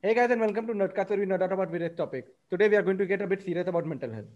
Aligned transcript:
Hey 0.00 0.14
guys 0.14 0.30
and 0.30 0.40
welcome 0.40 0.64
to 0.68 0.72
Nerdcast 0.72 1.10
where 1.10 1.18
we 1.18 1.26
nerd 1.26 1.42
out 1.42 1.50
about 1.50 1.72
various 1.72 1.92
topics. 1.96 2.30
Today 2.52 2.68
we 2.68 2.76
are 2.76 2.82
going 2.82 2.98
to 2.98 3.04
get 3.04 3.20
a 3.20 3.26
bit 3.26 3.42
serious 3.42 3.66
about 3.66 3.84
mental 3.84 4.12
health. 4.12 4.26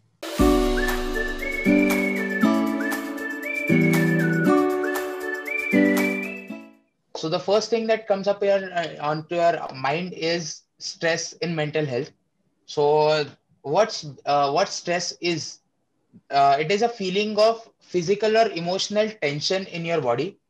So 7.17 7.29
the 7.29 7.39
first 7.39 7.71
thing 7.71 7.87
that 7.87 8.09
comes 8.09 8.27
up 8.27 8.43
here 8.43 8.73
uh, 8.75 9.07
onto 9.07 9.37
your 9.37 9.73
mind 9.73 10.15
is 10.15 10.63
stress 10.81 11.35
in 11.35 11.55
mental 11.55 11.87
health. 11.87 12.11
So 12.67 13.25
what's 13.61 14.05
uh, 14.27 14.51
what 14.51 14.69
stress 14.69 15.13
is? 15.21 15.61
Uh, 16.29 16.57
it 16.59 16.73
is 16.73 16.83
a 16.83 16.89
feeling 16.89 17.39
of 17.39 17.71
physical 17.79 18.37
or 18.37 18.49
emotional 18.49 19.09
tension 19.23 19.67
in 19.67 19.85
your 19.85 20.01
body, 20.01 20.41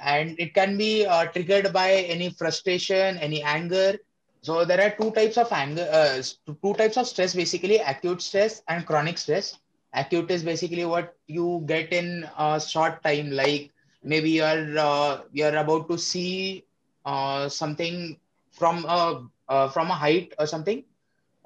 and 0.00 0.38
it 0.38 0.54
can 0.54 0.78
be 0.78 1.06
uh, 1.06 1.24
triggered 1.24 1.72
by 1.72 1.90
any 1.90 2.30
frustration, 2.30 3.18
any 3.18 3.42
anger, 3.42 3.98
so 4.42 4.64
there 4.64 4.80
are 4.80 4.90
two 4.90 5.10
types 5.12 5.36
of 5.38 5.50
anger, 5.52 5.88
uh, 5.92 6.22
two 6.62 6.74
types 6.74 6.96
of 6.96 7.06
stress, 7.06 7.34
basically 7.34 7.76
acute 7.78 8.22
stress 8.22 8.62
and 8.68 8.86
chronic 8.86 9.18
stress. 9.18 9.58
Acute 9.94 10.30
is 10.30 10.42
basically 10.44 10.84
what 10.84 11.16
you 11.26 11.62
get 11.66 11.92
in 11.92 12.28
a 12.38 12.60
short 12.60 13.02
time, 13.02 13.30
like 13.30 13.70
maybe 14.02 14.30
you're 14.30 14.78
uh, 14.78 15.20
you're 15.32 15.56
about 15.56 15.88
to 15.88 15.98
see 15.98 16.64
uh, 17.04 17.48
something 17.48 18.18
from 18.50 18.84
a 18.86 19.26
uh, 19.48 19.68
from 19.68 19.90
a 19.90 19.94
height 19.94 20.34
or 20.38 20.46
something, 20.46 20.84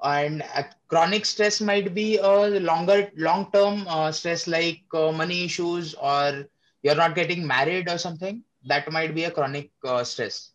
and 0.02 0.44
chronic 0.88 1.24
stress 1.24 1.60
might 1.60 1.94
be 1.94 2.16
a 2.18 2.48
longer 2.60 3.10
long 3.16 3.50
term 3.52 3.86
uh, 3.88 4.10
stress 4.12 4.46
like 4.46 4.82
uh, 4.94 5.10
money 5.12 5.44
issues 5.44 5.94
or 5.94 6.44
you're 6.82 6.94
not 6.96 7.14
getting 7.14 7.46
married 7.46 7.88
or 7.88 7.98
something. 7.98 8.42
That 8.66 8.90
might 8.92 9.14
be 9.14 9.24
a 9.24 9.30
chronic 9.30 9.70
uh, 9.84 10.04
stress. 10.04 10.52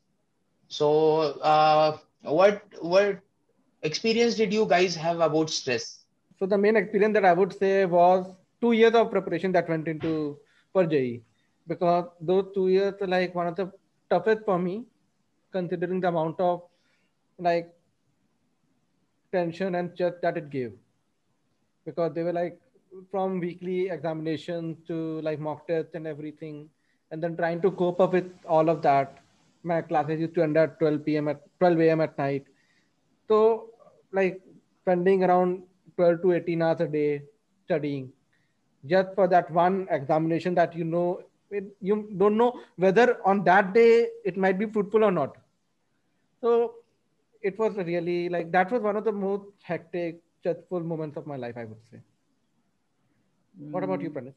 So 0.68 1.40
what 2.22 2.64
what 2.82 3.20
experience 3.82 4.36
did 4.36 4.54
you 4.54 4.66
guys 4.66 4.96
have 4.96 5.20
about 5.20 5.50
stress? 5.50 6.06
So 6.40 6.46
the 6.46 6.58
main 6.58 6.76
experience 6.76 7.14
that 7.14 7.26
i 7.26 7.34
would 7.34 7.54
say 7.54 7.86
was 7.86 8.26
two 8.62 8.72
years 8.74 8.94
of 8.94 9.12
preparation 9.12 9.52
that 9.54 9.70
went 9.70 9.88
into 9.88 10.38
for 10.74 10.86
JEE 10.86 11.24
because 11.68 12.06
those 12.22 12.46
two 12.54 12.70
years 12.70 12.94
like 13.02 13.36
one 13.36 13.48
of 13.48 13.56
the 13.56 13.72
toughest 14.10 14.46
for 14.46 14.58
me 14.60 14.86
considering 15.52 16.00
the 16.02 16.08
amount 16.08 16.40
of 16.40 16.64
like 17.38 17.74
tension 19.32 19.76
and 19.76 19.92
stress 19.94 20.14
that 20.22 20.38
it 20.38 20.50
gave. 20.50 20.74
Because 21.86 22.14
they 22.14 22.24
were 22.24 22.34
like 22.34 22.60
from 23.12 23.40
weekly 23.40 23.90
examinations 23.90 24.78
to 24.88 25.22
like 25.22 25.40
mock 25.40 25.68
tests 25.68 25.96
and 25.96 26.08
everything 26.08 26.70
and 27.12 27.22
then 27.24 27.36
trying 27.36 27.62
to 27.62 27.72
cope 27.72 28.00
up 28.00 28.14
with 28.14 28.32
all 28.48 28.70
of 28.70 28.82
that 28.82 29.20
my 29.64 29.82
classes 29.82 30.20
used 30.20 30.34
to 30.36 30.44
end 30.44 30.58
at 30.58 30.80
12 30.80 31.18
p.m. 31.18 31.28
at 31.30 31.42
12 31.60 31.90
a.m. 31.90 32.02
at 32.02 32.18
night. 32.18 32.46
So 33.28 33.70
like 34.12 34.42
spending 34.82 35.24
around 35.24 35.64
12 35.96 36.22
to 36.24 36.32
18 36.34 36.62
hours 36.62 36.82
a 36.82 36.88
day 36.88 37.24
studying 37.66 38.12
just 38.86 39.14
for 39.16 39.28
that 39.28 39.50
one 39.52 39.88
examination 39.92 40.56
that 40.56 40.76
you 40.76 40.84
know 40.84 41.22
it, 41.52 41.64
you 41.82 42.10
don't 42.18 42.38
know 42.38 42.60
whether 42.78 43.20
on 43.26 43.44
that 43.44 43.74
day 43.74 44.08
it 44.26 44.38
might 44.38 44.58
be 44.60 44.66
fruitful 44.66 45.04
or 45.04 45.12
not. 45.12 45.36
So 46.42 46.76
it 47.42 47.58
was 47.60 47.76
really 47.78 48.30
like 48.30 48.52
that 48.52 48.72
was 48.72 48.82
one 48.82 48.96
of 48.98 49.04
the 49.06 49.12
most 49.12 49.46
hectic, 49.64 50.22
stressful 50.40 50.82
moments 50.82 51.18
of 51.18 51.28
my 51.28 51.36
life, 51.38 51.58
I 51.58 51.66
would 51.66 51.82
say. 51.92 52.00
What 53.72 53.84
about 53.84 54.02
you, 54.02 54.10
mm, 54.10 54.12
Pranis? 54.12 54.36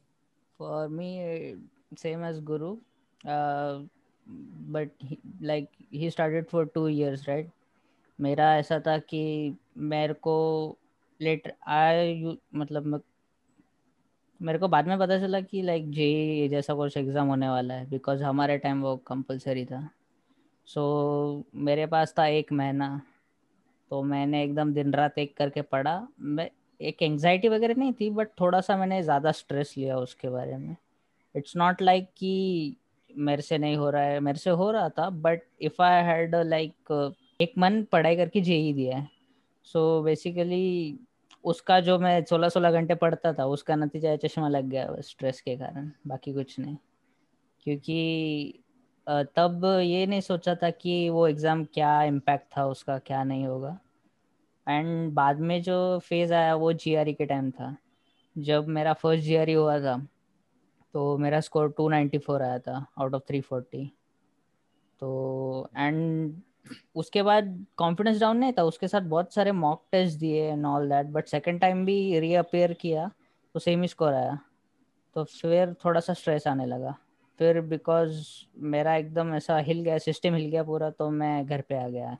For 0.57 0.89
me, 0.89 1.55
same 1.95 2.23
as 2.23 2.39
Guru. 2.39 2.77
Uh, 3.25 3.81
but 4.27 4.89
like 5.41 5.69
he 5.93 6.09
started 6.09 6.45
for 6.45 6.65
two 6.65 6.87
years 6.87 7.27
right 7.29 7.49
मेरा 8.19 8.55
ऐसा 8.57 8.79
था 8.79 8.97
कि 8.97 9.55
मेरे 9.77 10.13
को 10.13 10.35
letter 11.21 11.53
आई 11.67 12.37
मतलब 12.55 13.01
मेरे 14.41 14.59
को 14.59 14.67
बाद 14.67 14.87
में 14.87 14.97
पता 14.99 15.17
चला 15.19 15.41
कि 15.41 15.61
लाइक 15.61 15.89
जे 15.91 16.47
जैसा 16.51 16.73
कुछ 16.73 16.97
एग्ज़ाम 16.97 17.27
होने 17.27 17.49
वाला 17.49 17.73
है 17.73 17.89
बिकॉज़ 17.89 18.23
हमारे 18.23 18.57
टाइम 18.57 18.81
वो 18.81 18.95
कंपलसरी 18.97 19.65
था। 19.65 19.89
सो 20.67 21.43
so, 21.43 21.55
मेरे 21.55 21.85
पास 21.85 22.13
था 22.19 22.25
एक 22.27 22.51
महीना 22.51 23.01
तो 23.91 24.01
मैंने 24.03 24.43
एकदम 24.43 24.73
दिन 24.73 24.93
रात 24.93 25.17
एक 25.17 25.35
करके 25.37 25.61
पढ़ा। 25.61 26.07
मैं 26.19 26.49
एक 26.81 27.01
एंजाइटी 27.03 27.49
वगैरह 27.49 27.75
नहीं 27.77 27.93
थी 27.93 28.09
बट 28.09 28.29
थोड़ा 28.39 28.61
सा 28.61 28.77
मैंने 28.77 29.01
ज़्यादा 29.03 29.31
स्ट्रेस 29.31 29.73
लिया 29.77 29.97
उसके 29.97 30.29
बारे 30.29 30.57
में। 30.57 30.75
इट्स 31.35 31.55
नॉट 31.57 31.81
लाइक 31.81 32.09
कि 32.17 32.75
मेरे 33.17 33.41
से 33.41 33.57
नहीं 33.57 33.75
हो 33.77 33.89
रहा 33.89 34.03
है, 34.03 34.19
मेरे 34.19 34.39
से 34.39 34.49
हो 34.49 34.69
रहा 34.71 34.89
था 34.89 35.09
but 35.09 35.41
if 35.61 35.81
I 35.81 36.03
had 36.03 36.35
like 36.37 37.11
एक 37.39 37.53
मन 37.57 37.81
पढ़ाई 37.91 38.15
करके 38.15 38.41
जेई 38.41 38.73
दिया 38.73 38.97
है। 38.97 39.07
सो 39.67 39.79
so 39.99 40.05
बेसिकली 40.05 40.99
उसका 41.43 41.79
जो 41.79 41.97
मैं 41.99 42.23
सोलह 42.25 42.49
सोलह 42.49 42.71
घंटे 42.71 42.95
पढ़ता 42.95 43.33
था, 43.33 43.45
उसका 43.45 43.75
नतीजा 43.75 44.15
चश्मा 44.17 44.47
लग 44.49 44.69
गया 44.69 44.87
स्ट्रेस 45.01 45.41
के 45.41 45.55
कारण, 45.57 45.91
बाकी 46.07 46.33
कुछ 46.33 46.59
नहीं। 46.59 46.75
क्योंकि 47.65 48.59
तब 49.07 49.65
ये 49.81 50.05
नहीं 50.05 50.21
सोचा 50.21 50.55
था 50.55 50.69
कि 50.71 51.09
वो 51.09 51.27
एग्ज़ाम 51.27 51.63
क्या 51.73 52.01
इम्पैक्ट 52.03 52.45
था, 52.57 52.65
उसका 52.67 52.97
क्या 52.99 53.23
नहीं 53.23 53.45
होगा। 53.47 53.77
एंड 54.67 55.11
बाद 55.13 55.39
में 55.39 55.61
जो 55.61 55.99
फ़ेज़ 55.99 56.33
आया, 56.33 56.55
वो 56.55 56.73
जी 56.73 56.95
e 56.95 57.13
के 57.15 57.25
टाइम 57.25 57.49
था। 57.51 57.75
जब 58.35 58.67
मेरा 58.69 58.93
फ़र्स्ट 58.93 59.23
जी 59.23 59.35
e 59.35 59.55
हुआ 59.55 59.79
था 59.79 59.95
तो 60.93 61.17
मेरा 61.17 61.39
स्कोर 61.39 61.73
294 61.79 62.41
आया 62.41 62.59
था 62.59 62.85
आउट 62.99 63.13
ऑफ़ 63.15 63.23
340 63.31 63.85
तो 65.01 65.69
एंड 65.77 66.41
उसके 66.95 67.21
बाद 67.23 67.65
कॉन्फिडेंस 67.77 68.19
डाउन 68.19 68.37
नहीं 68.37 68.53
था, 68.53 68.63
उसके 68.63 68.87
साथ 68.87 69.01
बहुत 69.01 69.33
सारे 69.33 69.51
मॉक 69.51 69.83
टेस्ट 69.91 70.19
दिए 70.19 70.43
and 70.51 70.65
all 70.65 70.89
that 70.89 71.07
but 71.07 71.27
second 71.27 71.59
time 71.61 71.85
भी 71.85 72.19
रीअपेयर 72.19 72.73
किया 72.81 73.09
तो 73.55 73.59
सेम 73.59 73.81
ही 73.81 73.87
स्कोर 73.87 74.13
आया. 74.13 74.37
तो 75.15 75.23
फिर 75.23 75.73
थोड़ा 75.85 75.99
सा 75.99 76.13
स्ट्रेस 76.13 76.47
आने 76.47 76.65
लगा. 76.65 76.95
फिर 77.39 77.59
बिकॉज़ 77.61 78.21
मेरा 78.65 78.95
एकदम 78.95 79.33
ऐसा 79.35 79.57
हिल 79.59 79.81
गया 79.83 79.97
सिस्टम 79.97 80.35
हिल 80.35 80.49
गया 80.51 80.63
पूरा 80.63 80.89
तो 80.89 81.09
मैं 81.11 81.45
घर 81.45 81.61
पे 81.61 81.77
आ 81.77 81.87
गया. 81.87 82.11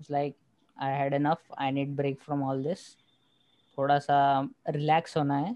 It's 0.00 0.10
like 0.10 0.36
I 0.76 0.92
had 0.92 1.14
enough 1.14 1.52
I 1.58 1.70
need 1.72 1.94
break 1.96 2.20
from 2.20 2.42
all 2.44 2.62
this 2.64 2.80
थोड़ा 3.78 3.98
सा 3.98 4.18
रिलैक्स 4.68 5.16
होना 5.16 5.38
है. 5.38 5.54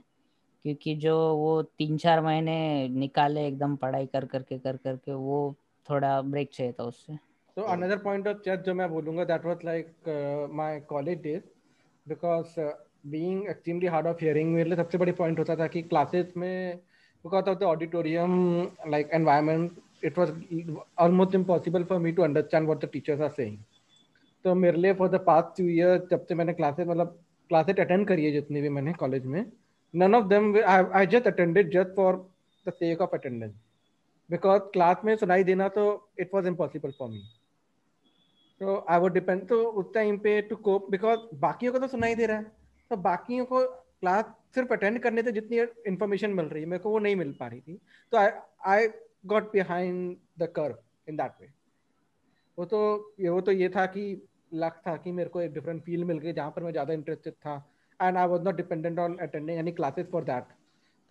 क्योंकि 0.64 0.94
जो 0.96 1.16
वो 1.36 1.62
तीन 1.62 1.96
चार 1.96 2.20
महीने 2.20 2.88
निकाले 2.88 3.46
एकदम 3.46 3.76
पढ़ाई 3.76 4.06
कर 4.06 4.24
करके 4.24 4.58
कर 4.58 4.76
करके 4.76 5.12
वो 5.14 5.54
थोड़ा 5.88 6.20
ब्रेक 6.22 6.50
चाहिए 6.52 6.72
था 6.72 6.84
उससे। 6.84 7.16
तो 7.56 7.62
अनदर 7.62 7.98
पॉइंट 7.98 8.28
ऑफ़ 8.28 8.38
चेक 8.38 8.60
जो 8.60 8.74
मैं 8.74 8.90
बोलूँगा 8.90 9.24
that 9.24 9.44
was 9.44 9.64
like 9.64 10.48
my 10.52 10.80
college 10.80 11.22
days 11.22 11.42
because 12.06 12.60
being 13.06 13.48
extremely 13.48 13.86
hard 13.86 14.06
of 14.06 14.16
hearing 14.20 14.52
मेरे 14.54 14.68
लिए 14.70 14.76
सबसे 14.76 14.98
बड़ी 14.98 15.12
पॉइंट 15.12 15.38
होता 15.38 15.56
था 15.56 15.66
कि 15.66 15.82
क्लासेस 15.82 16.32
में 16.36 16.76
because 17.24 17.50
of 17.50 17.58
the 17.58 17.62
auditorium 17.62 18.36
like 18.88 19.10
environment 19.14 20.04
it 20.04 20.18
was 20.18 20.30
almost 20.98 21.34
impossible 21.34 21.84
for 21.84 21.98
me 21.98 22.12
to 22.12 22.22
understand 22.22 22.66
what 22.66 22.84
the 22.84 22.88
teachers 22.92 23.20
are 23.20 23.30
saying 23.30 23.58
तो 24.44 24.54
मेरे 24.54 24.78
लिए 24.78 24.92
for 24.94 25.08
the 25.08 25.24
past 25.26 25.56
two 25.58 25.64
year 25.68 26.06
जब 26.10 26.26
से 26.26 26.34
मैंने 26.34 26.52
क्लासेस 26.52 26.86
मतलब 26.86 27.18
क्लासेस 27.48 27.80
अटेंड 27.80 28.06
करी 28.08 28.24
है 28.24 28.32
जितनी 28.32 28.60
भी 28.60 28.68
मैंने 28.68 28.92
कॉलेज 28.92 29.26
में 29.26 29.44
none 29.94 30.14
of 30.14 30.28
them 30.28 30.56
I, 30.56 30.84
I 31.00 31.06
just 31.06 31.26
attended 31.26 31.70
just 31.72 31.94
for 31.94 32.24
the 32.66 32.72
sake 32.78 33.00
of 33.00 33.12
attendance. 33.12 33.54
Because 34.30 34.62
class 34.74 35.04
में 35.04 35.16
सुनाई 35.16 35.44
देना 35.44 35.68
तो 35.76 35.84
it 36.18 36.32
was 36.34 36.46
impossible 36.46 36.92
for 36.98 37.08
me. 37.08 37.22
So 38.60 38.84
I 38.88 38.98
would 38.98 39.14
depend 39.14 39.48
तो 39.48 39.62
उस 39.80 39.92
टाइम 39.94 40.18
पे 40.24 40.40
to 40.48 40.56
cope 40.68 40.90
because 40.90 41.28
बाकियों 41.42 41.72
को 41.72 41.78
तो 41.78 41.88
सुनाई 41.88 42.14
दे 42.14 42.26
रहा 42.26 42.36
है। 42.36 42.44
तो 42.90 42.96
बाकियों 42.96 43.44
को 43.44 43.60
क्लास 44.00 44.24
सिर्फ़ 44.54 44.72
अटेंड 44.72 44.98
करने 45.02 45.22
से 45.22 45.32
जितनी 45.32 45.58
इन्फॉर्मेशन 45.88 46.30
मिल 46.34 46.46
रही 46.46 46.62
है 46.62 46.68
मेरे 46.68 46.82
को 46.82 46.90
वो 46.90 46.98
नहीं 46.98 47.16
मिल 47.16 47.32
पा 47.40 47.46
रही 47.46 47.60
थी। 47.60 47.80
तो 48.12 48.18
I 48.18 48.30
I 48.66 48.88
got 49.26 49.52
behind 49.52 50.16
the 50.38 50.48
curve 50.56 50.78
in 51.08 51.16
that 51.16 51.32
way 51.40 51.48
वो 52.58 52.64
तो 52.64 52.80
ये 53.20 53.28
वो 53.28 53.40
तो 53.40 53.52
ये 53.52 53.68
था 53.76 53.84
कि 53.86 54.04
लक 54.54 54.80
था 54.86 54.96
कि 54.96 55.12
मेरे 55.12 55.30
को 55.30 55.40
एक 55.40 55.52
डिफरेंट 55.54 55.82
फ़ील्ड 55.84 56.06
मिल 56.06 56.18
गई 56.18 56.32
जहाँ 56.32 56.50
पर 56.50 56.62
मैं 56.62 56.72
ज़्यादा 56.72 56.94
इंटरेस्टेड 56.94 57.34
था। 57.34 57.56
And 58.02 58.16
I 58.16 58.26
was 58.26 58.42
not 58.42 58.56
dependent 58.56 58.98
on 58.98 59.16
attending 59.22 59.58
any 59.58 59.72
classes 59.72 60.06
for 60.12 60.24
that 60.24 60.44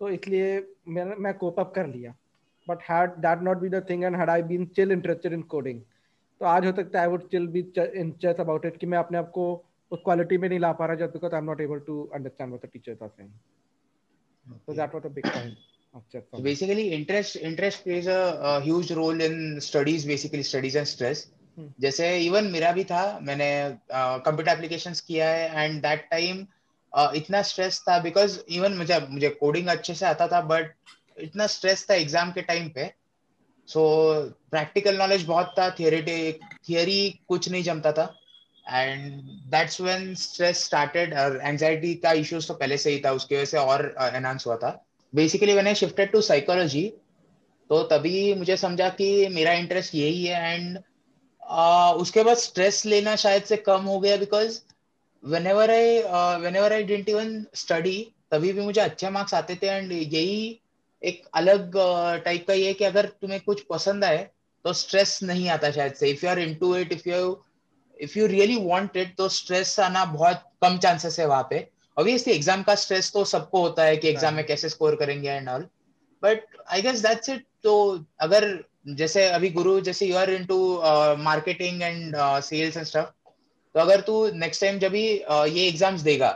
तो 0.00 0.08
इसलिए 0.08 0.58
मैंने 0.88 1.14
मैं 1.18 1.34
कोप 1.38 1.60
अप 1.60 1.72
कर 1.74 1.86
लिया। 1.86 2.14
But 2.66 2.82
had 2.90 3.10
that 3.26 3.42
not 3.42 3.58
be 3.58 3.68
the 3.68 3.84
thing 3.90 4.04
and 4.04 4.16
had 4.16 4.30
I 4.30 4.42
been 4.52 4.66
still 4.66 4.92
interested 4.92 5.32
in 5.32 5.42
coding 5.54 5.80
तो 6.40 6.46
आज 6.46 6.66
हो 6.66 6.72
सकता 6.72 6.98
है 6.98 7.04
I 7.04 7.10
would 7.10 7.26
still 7.26 7.46
be 7.56 7.60
interest 7.78 8.40
about 8.40 8.66
it 8.66 8.76
कि 8.76 8.86
मैं 8.86 8.98
अपने 8.98 9.18
आप 9.18 9.30
को 9.34 9.46
उस 9.92 10.00
क्वालिटी 10.04 10.38
में 10.38 10.48
नहीं 10.48 10.58
ला 10.58 10.72
पा 10.72 10.86
रहा 10.86 10.96
just 10.96 11.12
because 11.12 11.34
I 11.34 11.38
am 11.38 11.44
not 11.44 11.60
able 11.60 11.78
to 11.86 12.02
understand 12.14 12.50
what 12.50 12.66
the 12.66 12.70
teachers 12.72 13.02
are 13.02 13.08
saying 13.08 13.30
so 14.66 14.72
that 14.72 14.94
was 14.94 15.04
a 15.04 15.10
big 15.10 15.26
point 15.32 15.56
so 16.12 16.40
basically 16.42 16.92
interest 16.92 17.36
interest 17.48 17.84
plays 17.84 18.06
a, 18.06 18.20
a 18.42 18.60
huge 18.60 18.90
role 18.92 19.20
in 19.20 19.60
studies 19.60 20.04
basically 20.04 20.42
studies 20.42 20.76
and 20.76 20.88
stress. 20.88 21.26
Hmm. 21.58 21.68
जैसे 21.80 22.08
even 22.26 22.50
मेरा 22.52 22.72
भी 22.72 22.84
था 22.84 23.02
मैंने 23.22 23.50
computer 23.92 24.50
uh, 24.50 24.56
applications 24.56 25.00
किया 25.00 25.28
है 25.28 25.64
and 25.64 25.80
that 25.82 26.06
time 26.10 26.46
इतना 26.92 27.42
stress 27.42 27.80
था 27.88 27.98
because 28.02 28.38
even 28.50 28.72
मुझे 28.76 28.98
मुझे 29.08 29.28
कोडिंग 29.40 29.68
अच्छे 29.68 29.94
से 29.94 30.06
आता 30.06 30.26
था 30.28 30.40
बट 30.50 30.74
इतना 31.18 31.46
स्ट्रेस 31.46 31.86
था 31.90 31.94
एग्ज़ाम 31.94 32.32
के 32.32 32.42
टाइम 32.42 32.68
पे। 32.74 32.90
सो 33.68 33.82
प्रैक्टिकल 34.50 34.96
नॉलेज 34.98 35.24
बहुत 35.26 35.54
था 35.58 35.68
थियोरी 35.78 36.02
थियरी 36.68 37.00
कुछ 37.28 37.48
नहीं 37.48 37.62
जमता 37.62 37.92
था। 37.92 38.14
And 38.66 39.20
that's 39.50 39.80
when 39.80 40.14
stress 40.14 40.64
started 40.64 41.14
और 41.18 41.40
एंजाइटी 41.42 41.94
का 42.04 42.12
इश्यूज़ 42.22 42.48
तो 42.48 42.54
पहले 42.54 42.76
से 42.78 42.90
ही 42.90 43.00
था 43.04 43.12
उसकी 43.12 43.34
वजह 43.34 43.44
से 43.44 43.58
और 43.58 43.94
एनहांस 44.14 44.46
हुआ 44.46 44.56
था। 44.56 44.70
बेसिकली 45.12 45.54
मैंने 45.54 45.74
शिफ्टेड 45.74 46.10
टू 46.12 46.20
साइकोलॉजी 46.22 46.86
तो 47.70 47.82
तभी 47.90 48.34
मुझे 48.34 48.56
समझा 48.56 48.88
कि 48.90 49.28
मेरा 49.30 49.52
इंटरेस्ट 49.54 49.94
यही 49.94 50.24
है 50.24 50.54
एंड 50.54 50.78
uh, 50.78 51.92
उसके 52.02 52.22
बाद 52.22 52.36
स्ट्रेस 52.36 52.84
लेना 52.86 53.14
शायद 53.16 53.42
से 53.44 53.56
कम 53.58 53.82
हो 53.84 53.98
गया 54.00 54.16
because 54.16 54.58
ever 55.24 55.70
I 55.70 55.98
when 56.42 56.56
ever 56.56 56.72
I 56.72 56.82
didn't 56.84 57.08
even 57.08 57.44
study 57.54 57.96
तभी 58.32 58.52
भी 58.52 58.60
मुझे 58.60 58.80
अच्छे 58.80 59.10
मार्क्स 59.10 59.34
आते 59.34 59.54
थे 59.62 59.66
एंड 59.66 59.92
यही 59.92 60.60
एक 61.02 61.22
अलग 61.34 61.72
टाइप 62.24 62.40
uh, 62.40 62.46
का 62.46 62.54
ये 62.54 62.72
कि 62.74 62.84
अगर 62.84 63.06
तुम्हें 63.20 63.40
कुछ 63.40 63.60
पसंद 63.70 64.04
आए 64.04 64.28
तो 64.64 64.72
स्ट्रेस 64.72 65.18
नहीं 65.22 65.48
आता 65.48 65.70
शायद 65.70 65.92
से। 65.94 66.08
If 66.10 66.24
you 66.24 66.30
are 66.30 66.38
into 66.38 66.74
it 66.76 66.92
if 66.92 67.08
you 67.08 67.44
if 68.00 68.18
you 68.18 68.26
really 68.26 68.56
want 68.64 68.96
it 68.96 69.14
तो 69.16 69.28
स्ट्रेस 69.28 69.78
आना 69.80 70.04
बहुत 70.04 70.42
कम 70.62 70.78
चांसेस 70.78 71.18
है 71.20 71.26
वहाँ 71.26 71.46
पे। 71.50 71.66
ऑब्वियसली 71.96 72.32
एग्ज़ाम 72.34 72.62
का 72.62 72.74
स्ट्रेस 72.74 73.12
तो 73.12 73.24
सबको 73.24 73.60
होता 73.62 73.84
है 73.84 73.96
कि 73.96 74.08
एग्ज़ाम 74.08 74.34
में 74.34 74.46
कैसे 74.46 74.68
स्कोर 74.68 74.96
करेंगे 74.96 75.30
and 75.30 75.48
all 75.48 75.66
but 76.22 76.44
I 76.72 76.82
guess 76.82 77.00
that's 77.02 77.28
it 77.28 77.44
तो 77.62 78.04
अगर 78.20 78.48
जैसे 78.88 79.26
अभी 79.28 79.50
गुरु 79.50 79.80
जैसे 79.80 80.06
you 80.06 80.16
are 80.16 80.30
into 80.30 80.60
marketing 81.22 81.82
and 81.82 82.16
sales 82.16 82.76
and 82.76 82.86
stuff 82.86 83.12
तो 83.74 83.80
अगर 83.80 84.00
तू 84.06 84.14
नेक्स्ट 84.36 84.60
टाइम 84.60 84.78
जब 84.78 84.92
भी 84.92 85.02
ये 85.02 85.66
एग्ज़ाम्स 85.68 86.00
देगा 86.02 86.30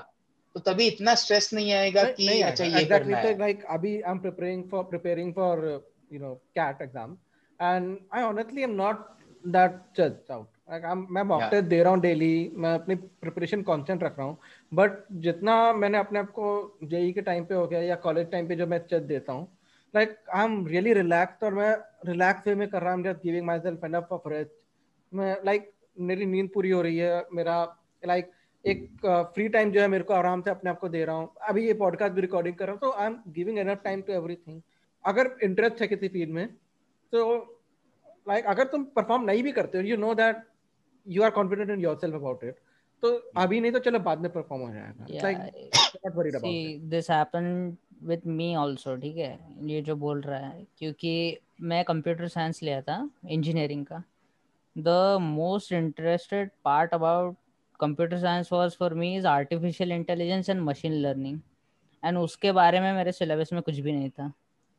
तो 0.54 0.60
तभी 0.66 0.86
इतना 0.86 1.14
स्ट्रेस 1.20 1.52
नहीं 1.54 1.72
आएगा 1.74 2.02
कि 2.04 2.26
नहीं 2.26 2.42
अच्छा 2.44 2.64
ये 2.64 2.84
करना 2.86 3.18
है। 3.18 3.38
लाइक 3.38 3.64
अभी 3.76 4.00
I 4.00 4.10
am 4.10 4.18
preparing 4.18 4.64
for 4.70 4.84
preparing 4.90 5.32
for 5.34 5.64
you 6.12 6.20
know 6.20 6.34
CAT 6.58 6.82
exam 6.82 7.16
and 7.60 7.96
I 8.14 8.22
honestly 8.22 8.62
am 8.62 8.74
not 8.82 9.06
that 9.44 9.80
जज 9.96 10.30
आउट 10.32 10.48
मैं 11.10 11.22
मॉक 11.22 11.42
टेस्ट 11.50 11.66
दे 11.68 11.82
रहा 11.82 11.92
हूँ 11.92 12.00
डेली 12.00 12.52
मैं 12.56 12.72
अपनी 12.74 12.94
प्रिपरेशन 12.94 13.62
कॉन्स्टेंट 13.62 14.02
रख 14.02 14.18
रहा 14.18 14.26
हूँ 14.26 14.38
बट 14.72 15.04
जितना 15.24 15.56
मैंने 15.72 15.98
अपने 15.98 16.18
आप 16.18 16.30
को 16.38 16.78
जेई 16.84 17.12
के 17.12 17.20
टाइम 17.22 17.44
पे 17.44 17.54
हो 17.54 17.66
गया 17.66 17.80
या 17.82 17.94
कॉलेज 18.06 18.30
टाइम 18.30 18.48
पे 18.48 18.56
जो 18.56 18.66
मैं 18.66 18.78
चेक 18.86 19.02
देता 19.06 19.32
हूँ 19.32 19.46
like 19.94 20.16
I 20.34 20.44
am 20.44 20.66
really 20.66 20.92
relax 20.94 21.42
और 21.44 21.54
मैं 21.54 21.74
रिलैक्स 22.06 22.46
वे 22.48 22.54
में 22.54 22.66
कर 22.68 22.82
रहा 22.82 22.92
हूँ। 22.94 23.04
Just 23.04 23.22
giving 23.24 23.46
myself 23.60 23.84
enough 23.84 24.08
of 24.12 24.28
rest 24.28 24.52
मैं 25.12 25.36
लाइक 25.46 25.70
मेरी 25.98 26.26
नींद 26.26 26.50
पूरी 26.54 26.70
हो 26.70 26.82
रही 26.82 26.96
है 26.98 27.24
मेरा 27.32 27.62
लाइक 28.02 28.30
एक 28.64 28.88
फ्री 29.34 29.46
uh, 29.46 29.52
टाइम 29.52 29.70
जो 29.70 29.80
है 29.80 29.88
मेरे 29.88 30.04
को 30.04 30.14
आराम 30.14 30.42
से 30.42 30.50
अपने 30.50 30.70
आप 30.70 30.78
को 30.78 30.88
दे 30.88 31.04
रहा 31.04 31.16
हूँ। 31.16 31.28
अभी 31.48 31.66
ये 31.66 31.74
पॉडकास्ट 31.74 32.14
भी 32.14 32.20
रिकॉर्डिंग 32.20 32.54
कर 32.56 32.66
रहा 32.66 32.72
हूँ 32.72 32.80
तो 32.80 32.90
I 32.92 33.06
am 33.06 33.18
giving 33.28 33.58
enough 33.58 33.80
time 33.84 34.02
to 34.02 34.12
everything 34.12 34.60
अगर 35.04 35.36
इंटरेस्ट 35.42 35.80
है 35.80 35.86
किसी 35.88 36.08
फ़ील्ड 36.08 36.32
में 36.32 36.46
तो 37.12 37.34
लाइक 38.28 38.44
like, 38.44 38.54
अगर 38.54 38.64
तुम 38.64 38.84
परफॉर्म 38.96 39.24
नहीं 39.24 39.42
भी 39.42 39.52
करते 39.52 39.78
हो 39.78 39.84
you 39.84 39.96
know 39.96 40.14
that 40.14 40.36
you 41.06 41.22
are 41.22 41.30
confident 41.30 41.70
in 41.70 41.80
yourself 41.80 42.14
about 42.14 42.44
it 42.44 42.56
तो 43.02 43.10
अभी 43.36 43.60
नहीं 43.60 43.72
तो 43.72 43.78
चलो 43.78 43.98
बाद 43.98 44.20
में 44.20 44.30
परफॉर्म 44.32 44.62
हो 44.62 44.72
जाएगा। 44.72 45.06
Like 45.22 46.88
this 46.88 47.10
happen 47.10 47.76
with 48.02 48.22
me 48.26 48.52
also 48.54 48.96
ठीक 48.96 49.16
है? 49.16 49.38
ये 49.62 49.82
जो 49.82 49.96
बोल 49.96 50.20
रहा 50.20 50.38
है 50.38 50.66
क्योंकि 50.78 51.38
मैं 51.60 51.84
कंप्यूटर 51.84 52.28
साइंस 52.28 52.62
लिया 52.62 52.80
था 52.82 52.98
इंजीनियरिंग 53.28 53.84
का। 53.86 54.02
The 54.76 55.18
most 55.20 55.72
interested 55.72 56.50
part 56.64 56.94
about 56.94 57.36
computer 57.80 58.18
science 58.18 58.52
was 58.52 58.76
for 58.76 58.94
me 58.94 59.14
is 59.16 59.26
artificial 59.26 59.92
intelligence 59.92 60.48
and 60.50 60.60
machine 60.60 60.92
learning 60.92 61.40
and 62.02 62.18
उसके 62.18 62.52
बारे 62.52 62.80
में 62.80 62.92
मेरे 62.92 63.12
सिलेबस 63.12 63.52
में 63.52 63.60
कुछ 63.62 63.78
भी 63.78 63.92
नहीं 63.92 64.10
था। 64.10 64.32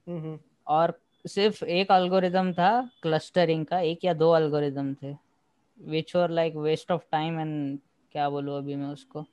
mm-hmm. 0.07 0.38
और 0.68 1.00
सिर्फ़ 1.25 1.63
एक 1.65 1.92
अल्गोरिदम 1.92 2.51
था 2.53 2.89
क्लस्टरिंग 3.01 3.65
का 3.65 3.80
एक 3.81 4.03
या 4.06 4.13
दो 4.13 4.30
अल्गोरिदम 4.31 4.94
थे। 4.94 5.15
Which 5.77 6.15
were 6.15 6.30
like 6.30 6.56
waste 6.56 6.92
of 6.92 7.03
time 7.12 7.39
and 7.39 7.80
क्या 8.12 8.30
बोलूँ 8.30 8.57
अभी 8.57 8.75
मैं 8.75 8.88
उसको। 8.88 9.25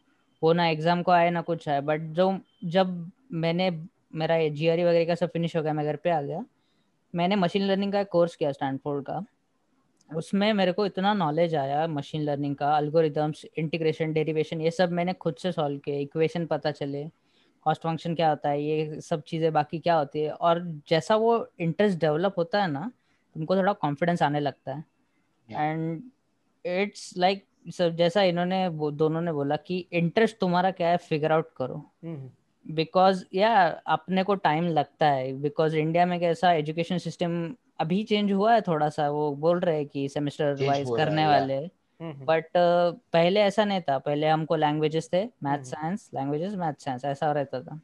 वो 0.42 0.52
ना 0.52 0.68
एग्ज़ाम 0.68 1.02
को 1.02 1.12
आए 1.12 1.30
ना 1.30 1.40
कुछ 1.42 1.68
आए। 1.68 1.80
बट 1.80 2.00
जो 2.00 2.38
जब 2.64 3.10
मैंने 3.32 3.70
मेरा 4.14 4.38
जी 4.48 4.68
वगैरह 4.68 5.04
का 5.04 5.14
सब 5.14 5.30
फिनिश 5.30 5.56
हो 5.56 5.62
गया 5.62 5.72
मैं 5.72 5.84
घर 5.86 5.96
पे 5.96 6.10
आ 6.10 6.20
गया 6.22 6.44
मैंने 7.14 7.36
मशीन 7.36 7.62
लर्निंग 7.62 7.92
का 7.92 8.00
एक 8.00 8.08
कोर्स 8.08 8.36
किया 8.36 8.52
स्टैंडफोर्ड 8.52 9.04
का। 9.04 9.24
उसमें 10.16 10.52
मेरे 10.52 10.72
को 10.72 10.86
इतना 10.86 11.12
नॉलेज 11.14 11.54
आया 11.54 11.86
मशीन 11.88 12.22
लर्निंग 12.22 12.54
का 12.56 12.74
अल्गोरिदम्स 12.76 13.44
इंटीग्रेशन 13.58 14.12
डेरिवेशन 14.12 14.60
ये 14.60 14.70
सब 14.70 14.92
मैंने 14.92 15.12
खुद 15.14 15.34
से 15.34 15.52
सॉल्व 15.52 15.78
किए। 15.78 16.00
इक्वेशन 16.00 16.46
पता 16.46 16.70
चले 16.70 17.04
कॉस्ट 17.66 17.82
फ़ंक्शन 17.82 18.14
क्या 18.14 18.28
होता 18.28 18.48
है 18.48 18.62
ये 18.62 19.00
सब 19.00 19.22
चीज़ें 19.22 19.52
बाकी 19.52 19.78
क्या 19.78 19.94
होती 19.94 20.20
है। 20.20 20.30
और 20.30 20.60
जैसा 20.88 21.16
वो 21.16 21.46
इंटरेस्ट 21.60 21.98
डेवलप 22.00 22.34
होता 22.38 22.62
है 22.62 22.70
ना 22.70 22.90
तुमको 23.36 23.56
थोड़ा 23.56 23.72
कॉन्फिडेंस 23.74 24.22
आने 24.22 24.40
लगता 24.40 24.74
है। 24.74 24.84
एंड 25.48 26.02
इट्स 26.64 27.12
लाइक 27.18 27.44
सर 27.68 27.90
जैसा 27.92 28.22
इन्होंने 28.22 28.66
वो 28.68 28.90
दोनों 28.90 29.20
ने 29.20 29.32
बोला 29.32 29.56
कि 29.56 29.78
इंटरेस्ट 29.92 30.38
तुम्हारा 30.38 30.70
क्या 30.70 30.88
है 30.88 30.96
फिगर 30.98 31.32
आउट 31.32 31.50
करो। 31.56 31.84
बिकॉज़ 32.66 33.24
या 33.34 33.54
अपने 33.88 34.22
को 34.24 34.34
टाइम 34.36 34.66
लगता 34.68 35.06
है। 35.06 35.32
बिकॉज़ 35.42 35.76
इंडिया 35.76 36.06
में 36.06 36.18
कैसा 36.20 36.52
एजुकेशन 36.52 36.98
सिस्टम 36.98 37.54
अभी 37.82 38.02
चेंज 38.04 38.32
हुआ 38.32 38.54
है 38.54 38.60
थोड़ा 38.60 38.88
सा 38.88 39.08
वो 39.10 39.30
बोल 39.36 39.60
रहे 39.60 39.76
हैं 39.76 39.86
कि 39.86 40.08
सेमेस्टर 40.08 40.66
वाइज 40.66 40.90
करने 40.96 41.26
वाले। 41.26 41.58
बट 42.00 42.46
uh, 42.46 42.98
पहले 43.12 43.40
ऐसा 43.40 43.64
नहीं 43.64 43.80
था। 43.80 43.98
पहले 43.98 44.28
हमको 44.28 44.56
लैंग्वेजेस 44.56 45.08
थे 45.12 45.24
math 45.42 45.64
science 45.64 46.10
languages 46.14 46.54
math 46.54 46.74
science 46.78 47.04
ऐसा 47.04 47.32
रहता 47.32 47.60
था। 47.60 47.80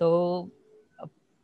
तो 0.00 0.08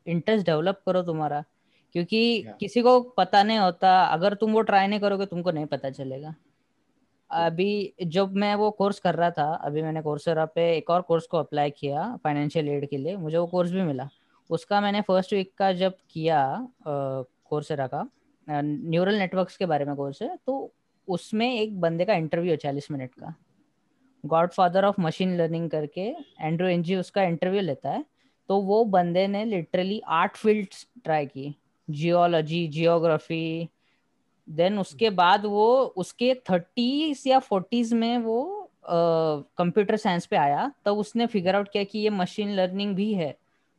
इंटरेस्ट 0.07 0.47
डेवलप 0.47 0.81
करो 0.87 1.03
तुम्हारा। 1.03 1.45
क्योंकि 1.93 2.43
yeah. 2.43 2.59
किसी 2.59 2.83
को 2.83 3.01
पता 3.01 3.43
नहीं 3.43 3.59
होता। 3.59 4.05
अगर 4.05 4.35
तुम 4.35 4.53
वो 4.53 4.61
ट्राई 4.61 4.87
नहीं 4.87 5.01
करोगे 5.01 5.27
तुमको 5.27 5.51
नहीं 5.51 5.67
पता 5.67 5.91
चलेगा। 5.91 6.35
अभी 7.31 7.95
जब 8.07 8.33
मैं 8.33 8.55
वो 8.55 8.71
कोर्स 8.71 8.99
कर 9.01 9.15
रहा 9.15 9.31
था 9.31 9.53
अभी 9.55 9.83
मैंने 9.83 10.03
कोर्सेरा 10.03 10.45
पे 10.45 10.77
एक 10.77 10.91
और 10.91 11.03
कोर्स 11.03 11.27
को 11.27 11.39
अप्लाई 11.39 11.71
किया 11.71 12.17
फाइनेंशियल 12.25 12.69
एड 12.69 12.89
के 12.89 12.97
लिए 12.97 13.17
मुझे 13.17 13.39
वो 13.39 13.47
कोर्स 13.47 13.71
भी 13.71 13.83
मिला। 13.83 14.09
उसका 14.51 14.81
मैंने 14.81 15.01
फ़र्स्ट 15.01 15.33
वीक 15.33 15.53
का 15.59 15.73
जब 15.73 15.95
किया 16.11 16.41
कोर्सेरा 17.53 17.85
रखा। 17.85 18.07
न्यूरल 18.47 19.19
नेटवर्क्स 19.19 19.57
के 19.57 19.67
बारे 19.67 19.85
में 19.85 19.95
कोर्स 19.97 20.23
है 20.23 20.37
तो 20.47 20.71
उसमें 21.09 21.47
एक 21.51 21.81
बंदे 21.81 22.05
का 22.05 22.15
इंटरव्यू 22.15 22.51
है 22.51 22.57
चालीस 22.57 22.91
मिनट 22.91 23.15
का। 23.15 23.35
God 24.25 24.51
father 24.53 24.85
of 24.85 25.01
machine 25.01 25.37
learning 25.37 25.69
करके 25.71 26.03
एंड्रो 26.41 26.69
एनजी 26.69 26.97
उसका 26.97 27.23
इंटरव्यू 27.23 27.61
लेता 27.61 27.91
है 27.91 28.05
तो 28.49 28.61
वो 28.63 28.85
बंदे 28.87 29.27
ने 29.27 29.45
लिटरली 29.45 30.01
आठ 30.07 30.37
फ़ील्ड 30.37 30.75
ट्राई 31.05 31.27
की। 31.27 31.55
जियोलॉजी 31.89 32.67
जियोग्राफी 32.69 33.69
देन 34.49 34.79
उसके 34.79 35.11
बाद 35.13 35.45
वो 35.47 35.67
उसके 35.97 36.35
थर्टीज 36.51 37.23
या 37.27 37.39
फोर्टीज 37.39 37.93
में 37.95 38.19
वो 38.19 38.69
कंप्यूटर 38.87 39.95
uh, 39.95 40.01
साइंस 40.01 40.27
पे 40.27 40.37
आया 40.37 40.67
तब 40.67 40.85
तो 40.85 40.95
उसने 40.97 41.27
फिगर 41.27 41.57
आउट 41.57 41.69
किया 41.69 41.85
कि 41.85 41.99
ये 41.99 42.11
मशीन 42.11 42.51
लर्निंग 42.51 42.95
भी 42.97 43.13
है। 43.15 43.31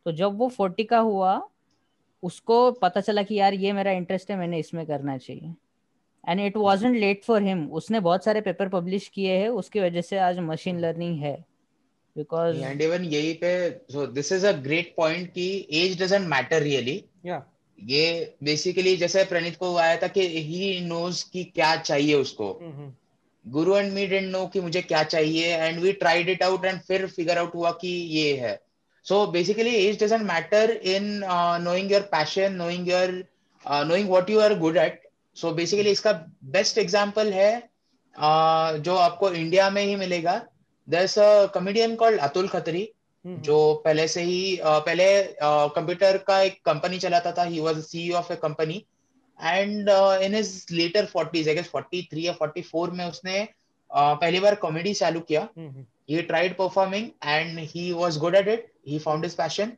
तो 0.06 0.12
जब 0.12 0.38
वो 0.38 0.48
फोर्टी 0.50 0.84
का 0.84 1.00
हुआ 1.00 1.36
उसको 2.24 2.72
पता 2.74 3.02
चला 3.02 3.24
कि 3.24 3.36
यार 3.36 3.54
ये 3.56 3.74
मेरा 3.74 3.92
इंटरेस्ट 3.92 4.32
है 4.32 4.38
मैंने 4.38 4.60
इसमें 4.60 4.86
करना 4.86 5.18
चाहिए। 5.18 5.54
And 6.24 6.40
it 6.40 6.58
wasn't 6.58 6.96
late 6.98 7.24
for 7.24 7.44
him 7.44 7.66
उसने 7.72 8.00
बहुत 8.02 8.24
सारे 8.26 8.42
पेपर 8.42 8.70
पब्लिश 8.70 9.08
किए 9.08 9.38
हैं 9.38 9.50
उसकी 9.52 9.80
वजह 9.80 10.02
से 10.02 10.18
आज 10.20 10.40
मशीन 10.42 10.80
लर्निंग 10.80 11.20
है। 11.20 11.36
बिकॉज़ 12.16 12.58
एंड 12.58 12.82
इवन 12.82 13.04
यही 13.06 13.34
पे 13.34 13.70
so 13.92 14.06
this 14.08 14.32
is 14.32 14.46
a 14.48 14.52
great 14.62 14.94
point 14.98 15.28
कि 15.30 15.68
एज 15.74 16.02
डजंट 16.02 16.28
मैटर 16.30 16.62
रियली 16.62 17.04
या 17.26 17.44
ये 17.80 18.36
बेसिकली 18.44 18.96
जैसे 18.98 19.24
प्रणीत 19.24 19.56
को 19.58 19.76
आया 19.78 19.96
था 19.98 20.08
कि 20.08 20.28
ही 20.42 20.80
नोज़ 20.88 21.24
कि 21.34 21.44
क्या 21.46 21.76
चाहिए 21.76 22.14
उसको। 22.16 22.48
गुरु 23.46 23.76
एंड 23.78 23.92
मी 23.94 24.06
डेंट 24.08 24.32
नो 24.32 24.46
कि 24.48 24.62
मुझे 24.62 24.82
क्या 24.82 25.02
चाहिए 25.04 25.56
and 25.56 25.80
we 25.80 25.92
tried 25.94 26.30
it 26.30 26.44
out 26.44 26.66
and 26.66 26.80
फिर 26.80 27.06
फिगर 27.08 27.38
आउट 27.38 27.56
हुआ 27.56 27.72
कि 27.82 27.88
ये 27.88 28.36
है। 28.38 28.54
So 29.06 29.26
basically 29.28 29.76
age 29.76 30.04
doesn't 30.04 30.22
matter 30.28 30.72
in 30.96 31.22
knowing 31.64 31.92
your 31.92 32.02
passion 32.12 32.54
knowing 32.56 32.90
your 32.90 33.24
knowing 33.66 34.10
what 34.10 34.30
you 34.30 34.40
are 34.40 34.58
good 34.60 34.78
at 34.78 35.02
so 35.38 35.52
basically 35.54 35.92
इसका 35.92 36.12
बेस्ट 36.56 36.78
एग्ज़ाम्पल 36.78 37.34
है 37.34 37.52
uh, 38.16 38.78
जो 38.86 38.96
आपको 38.96 39.30
इंडिया 39.32 39.70
में 39.70 39.84
ही 39.84 39.96
मिलेगा. 39.96 40.42
दस 40.88 41.16
कॉमेडियन 41.54 41.96
कॉल्ड 41.96 42.20
अतुल 42.20 42.48
खत्री 42.48 42.90
जो 43.26 43.58
पहले 43.86 44.08
से 44.08 44.22
ही 44.22 44.58
uh, 44.58 44.80
पहले 44.86 45.06
कंप्यूटर 45.42 46.18
uh, 46.18 46.24
का 46.28 46.42
एक 46.42 46.60
कंपनी 46.66 47.00
चलाता 47.00 47.32
था. 47.32 47.44
He 47.44 47.60
was 47.60 47.84
CEO 47.84 48.16
of 48.18 48.32
a 48.34 48.36
company 48.36 48.86
and 49.40 49.90
in 50.24 50.36
his 50.36 50.66
later 50.72 51.08
40s 51.16 51.48
I 51.48 51.56
guess 51.56 51.72
43 51.76 52.18
या 52.18 52.36
44 52.38 52.92
में 52.98 53.06
उसने 53.06 53.42
uh, 53.44 54.16
पहली 54.22 54.40
बार 54.40 54.56
कॉमेडी 54.56 54.94
चालू 54.94 55.20
किया. 55.20 55.48
He 56.10 56.22
tried 56.22 56.58
performing 56.58 57.10
and 57.26 57.60
he 57.60 57.92
was 57.92 58.18
good 58.18 58.36
at 58.36 58.48
it 58.48 58.74
he 58.88 59.00
found 59.00 59.24
his 59.24 59.36
passion 59.36 59.72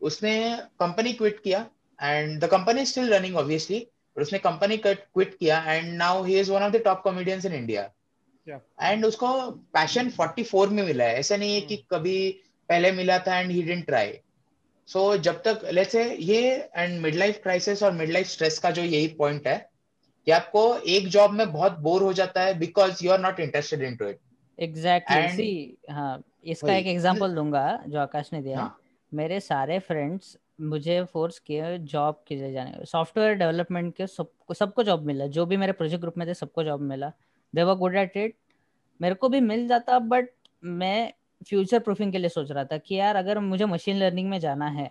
उसने 0.00 0.58
कंपनी 0.80 1.12
क्विट 1.12 1.40
किया 1.42 1.66
and 2.02 2.40
the 2.40 2.46
company 2.46 2.86
still 2.86 3.14
running 3.14 3.36
obviously 3.36 3.86
और 4.16 4.22
उसने 4.22 4.38
कंपनी 4.38 4.76
क्विट 4.76 5.36
किया 5.38 5.72
and 5.72 5.94
now 5.94 6.24
he 6.24 6.40
is 6.40 6.52
one 6.52 6.62
of 6.62 6.72
the 6.72 6.76
top 6.76 7.00
comedians 7.02 7.44
in 7.44 7.52
India 7.52 7.90
and 8.82 9.06
उसको 9.06 9.50
passion 9.50 10.10
44 10.10 10.68
में 10.68 10.82
मिला 10.82 11.04
है। 11.04 11.18
ऐसा 11.18 11.36
नहीं 11.36 11.54
है 11.54 11.60
कि 11.60 11.76
hmm. 11.76 11.86
कभी 11.90 12.40
पहले 12.68 12.92
मिला 12.92 13.18
था 13.18 13.38
and 13.38 13.50
he 13.50 13.62
didn't 13.62 13.86
try 13.86 14.18
so 14.86 15.16
जब 15.16 15.42
तक 15.42 15.60
लेट्स 15.72 15.92
से 15.92 16.14
ये 16.14 16.70
एंड 16.76 17.00
मिड 17.00 17.14
लाइफ 17.14 17.40
क्राइसिस 17.42 17.82
और 17.82 17.92
मिड 17.92 18.10
लाइफ 18.10 18.26
स्ट्रेस 18.26 18.58
का 18.58 18.70
जो 18.70 18.82
यही 18.82 19.08
पॉइंट 19.08 19.46
है 19.46 19.70
कि 20.26 20.32
आपको 20.32 20.76
एक 20.76 21.08
जॉब 21.08 21.30
में 21.30 21.52
बहुत 21.52 21.78
बोर 21.78 22.02
हो 22.02 22.12
जाता 22.12 22.42
है 22.42 22.58
because 22.58 23.04
you 23.04 23.12
are 23.12 23.20
not 23.20 23.40
interested 23.40 23.82
in 23.82 23.96
to 23.96 24.06
it 24.06 24.18
exactly 24.60 25.28
see 25.28 25.76
हाँ 25.90 26.22
इसका 26.44 26.74
एक 26.74 26.86
एग्जांपल 26.86 27.34
दूँगा 27.34 27.64
जो 27.88 27.98
आकाश 27.98 28.32
ने 28.32 28.40
दिया। 28.42 28.58
हाँ. 28.58 28.76
मेरे 29.12 29.40
सारे 29.40 29.78
फ्रेंड्स 29.78 30.36
मुझे 30.62 31.02
फोर्स 31.04 31.38
किए 31.38 31.76
जॉब 31.78 32.22
के 32.28 32.34
लिए 32.34 32.52
जाने 32.52 32.84
सॉफ्टवेयर 32.86 33.34
डेवलपमेंट 33.34 33.94
के 33.96 34.06
सबको 34.06 34.54
सबको 34.54 34.82
जॉब 34.82 35.04
मिला। 35.06 35.26
जो 35.28 35.46
भी 35.46 35.56
मेरे 35.56 35.72
प्रोजेक्ट 35.72 36.00
ग्रुप 36.00 36.18
में 36.18 36.26
थे 36.28 36.34
सबको 36.34 36.64
जॉब 36.64 36.80
मिला। 36.82 37.12
They 37.54 37.62
were 37.62 37.74
good 37.74 37.96
at 37.96 38.16
it 38.16 38.36
मेरे 39.00 39.14
को 39.14 39.28
भी 39.28 39.40
मिल 39.40 39.66
जाता 39.68 39.98
बट 39.98 40.28
मैं 40.62 41.12
फ्यूचर 41.48 41.78
प्रूफिंग 41.78 42.12
के 42.12 42.18
लिए 42.18 42.28
सोच 42.28 42.50
रहा 42.50 42.64
था 42.64 42.78
कि 42.78 42.94
यार 42.94 43.16
अगर 43.16 43.38
मुझे 43.38 43.64
मशीन 43.64 43.96
लर्निंग 43.96 44.28
में 44.30 44.38
जाना 44.40 44.68
है 44.68 44.90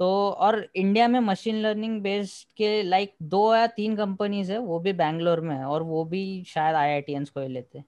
तो 0.00 0.06
और 0.30 0.66
इंडिया 0.76 1.06
में 1.08 1.18
मशीन 1.20 1.56
लर्निंग 1.56 2.00
बेस्ड 2.02 2.52
के 2.56 2.82
लाइक 2.82 3.14
दो 3.22 3.54
या 3.54 3.66
तीन 3.66 3.96
कंपनीज़ 3.96 4.52
है 4.52 4.58
वो 4.58 4.78
भी 4.80 4.92
बैंगलोर 4.92 5.40
में 5.40 5.54
है 5.56 5.64
और 5.64 5.82
वो 5.82 6.04
भी 6.04 6.22
शायद 6.46 6.76
आई 6.76 6.90
आई 6.90 7.02
को 7.10 7.40
ही 7.40 7.48
लेते। 7.48 7.82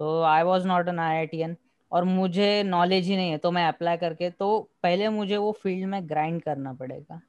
So 0.00 0.20
I 0.22 0.42
was 0.42 0.66
not 0.66 0.88
an 0.88 0.98
AI 0.98 1.54
और 1.92 2.04
मुझे 2.04 2.62
नॉलेज 2.62 3.06
ही 3.06 3.16
नहीं 3.16 3.30
है 3.30 3.38
तो 3.38 3.50
मैं 3.50 3.66
अप्लाई 3.68 3.96
करके 3.96 4.30
तो 4.30 4.70
पहले 4.82 5.08
मुझे 5.08 5.36
वो 5.36 5.52
फ़ील्ड 5.52 5.86
में 5.86 6.08
ग्राइंड 6.08 6.42
करना 6.42 6.72
पड़ेगा। 6.72 7.20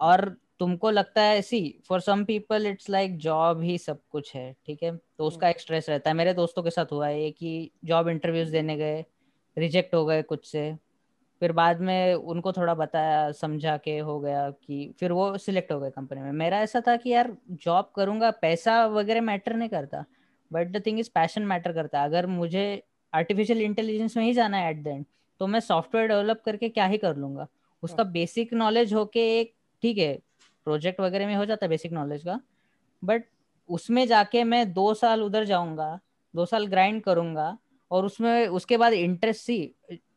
और 0.00 0.36
तुमको 0.58 0.90
लगता 0.90 1.22
है 1.22 1.42
see 1.42 1.60
for 1.88 2.00
some 2.00 2.24
people 2.24 2.66
it's 2.66 2.90
like 2.90 3.16
job 3.18 3.60
ही 3.62 3.78
सब 3.78 4.00
कुछ 4.10 4.34
है, 4.34 4.56
ठीक 4.66 4.82
है? 4.82 4.96
तो 4.96 5.26
उसका 5.26 5.48
एक 5.48 5.60
स्ट्रेस 5.60 5.90
रहता 5.90 6.10
है। 6.10 6.16
मेरे 6.16 6.34
दोस्तों 6.34 6.62
के 6.62 6.70
साथ 6.70 6.92
हुआ 6.92 7.08
है 7.08 7.30
कि 7.30 7.70
जॉब 7.84 8.08
इंटरव्यूज़ 8.08 8.52
देने 8.52 8.76
गए 8.76 9.04
रिजेक्ट 9.56 9.94
हो 9.94 10.04
गए 10.06 10.22
कुछ 10.22 10.46
से। 10.46 10.76
फिर 11.42 11.52
बाद 11.52 11.80
में 11.80 12.14
उनको 12.14 12.52
थोड़ा 12.52 12.74
बताया, 12.74 13.30
समझा 13.32 13.76
के 13.76 13.98
हो 13.98 14.20
गया 14.20 14.50
कि 14.50 14.94
फिर 15.00 15.12
वो 15.12 15.36
सिलेक्ट 15.38 15.72
हो 15.72 15.80
गए 15.80 15.90
कंपनी 15.90 16.20
में। 16.20 16.32
मेरा 16.32 16.60
ऐसा 16.60 16.80
था 16.88 16.96
कि 16.96 17.10
यार 17.10 17.36
जॉब 17.50 17.92
करूँगा, 17.96 18.30
पैसा 18.30 18.86
वगैरह 18.86 19.20
मैटर 19.20 19.56
नहीं 19.56 19.68
करता। 19.68 20.04
But 20.50 20.70
the 20.72 20.82
thing 20.86 20.98
is 21.00 21.10
passion 21.14 21.42
matter 21.44 21.72
करता 21.72 22.00
है। 22.00 22.06
अगर 22.06 22.26
मुझे 22.28 22.82
आर्टिफिशियल 23.12 23.60
इंटेलिजेंस 23.62 24.16
में 24.16 24.24
ही 24.24 24.32
जाना 24.32 24.56
है 24.56 24.70
एट 24.70 24.82
द 24.82 24.86
एंड 24.86 25.04
तो 25.40 25.46
मैं 25.46 25.60
सॉफ्टवेयर 25.60 26.08
डेवलप 26.08 26.42
करके 26.44 26.68
क्या 26.68 26.86
ही 26.86 26.98
कर 26.98 27.16
लूँगा? 27.16 27.46
उसका 27.82 28.04
बेसिक 28.06 28.52
हाँ। 28.52 28.58
नॉलेज 28.58 28.92
होके 28.94 29.20
एक 29.40 29.54
ठीक 29.82 29.98
है 29.98 30.12
प्रोजेक्ट 30.66 31.00
वगैरह 31.00 31.26
में 31.26 31.34
हो 31.36 31.44
जाता 31.44 31.64
है 31.66 31.70
बेसिक 31.70 31.92
नॉलेज 31.92 32.22
का। 32.24 32.40
बट 33.02 33.24
उसमें 33.68 34.06
जाके 34.06 34.44
मैं 34.44 34.72
दो 34.72 34.92
साल 34.94 35.22
उधर 35.22 35.44
जाऊँगा 35.44 35.98
दो 36.34 36.44
साल 36.46 36.66
ग्राइंड 36.66 37.02
करूँगा 37.02 37.56
और 37.90 38.04
उसमें 38.04 38.46
उसके 38.48 38.76
बाद 38.76 38.92
इंटरेस्ट 38.92 39.40
सी 39.40 39.74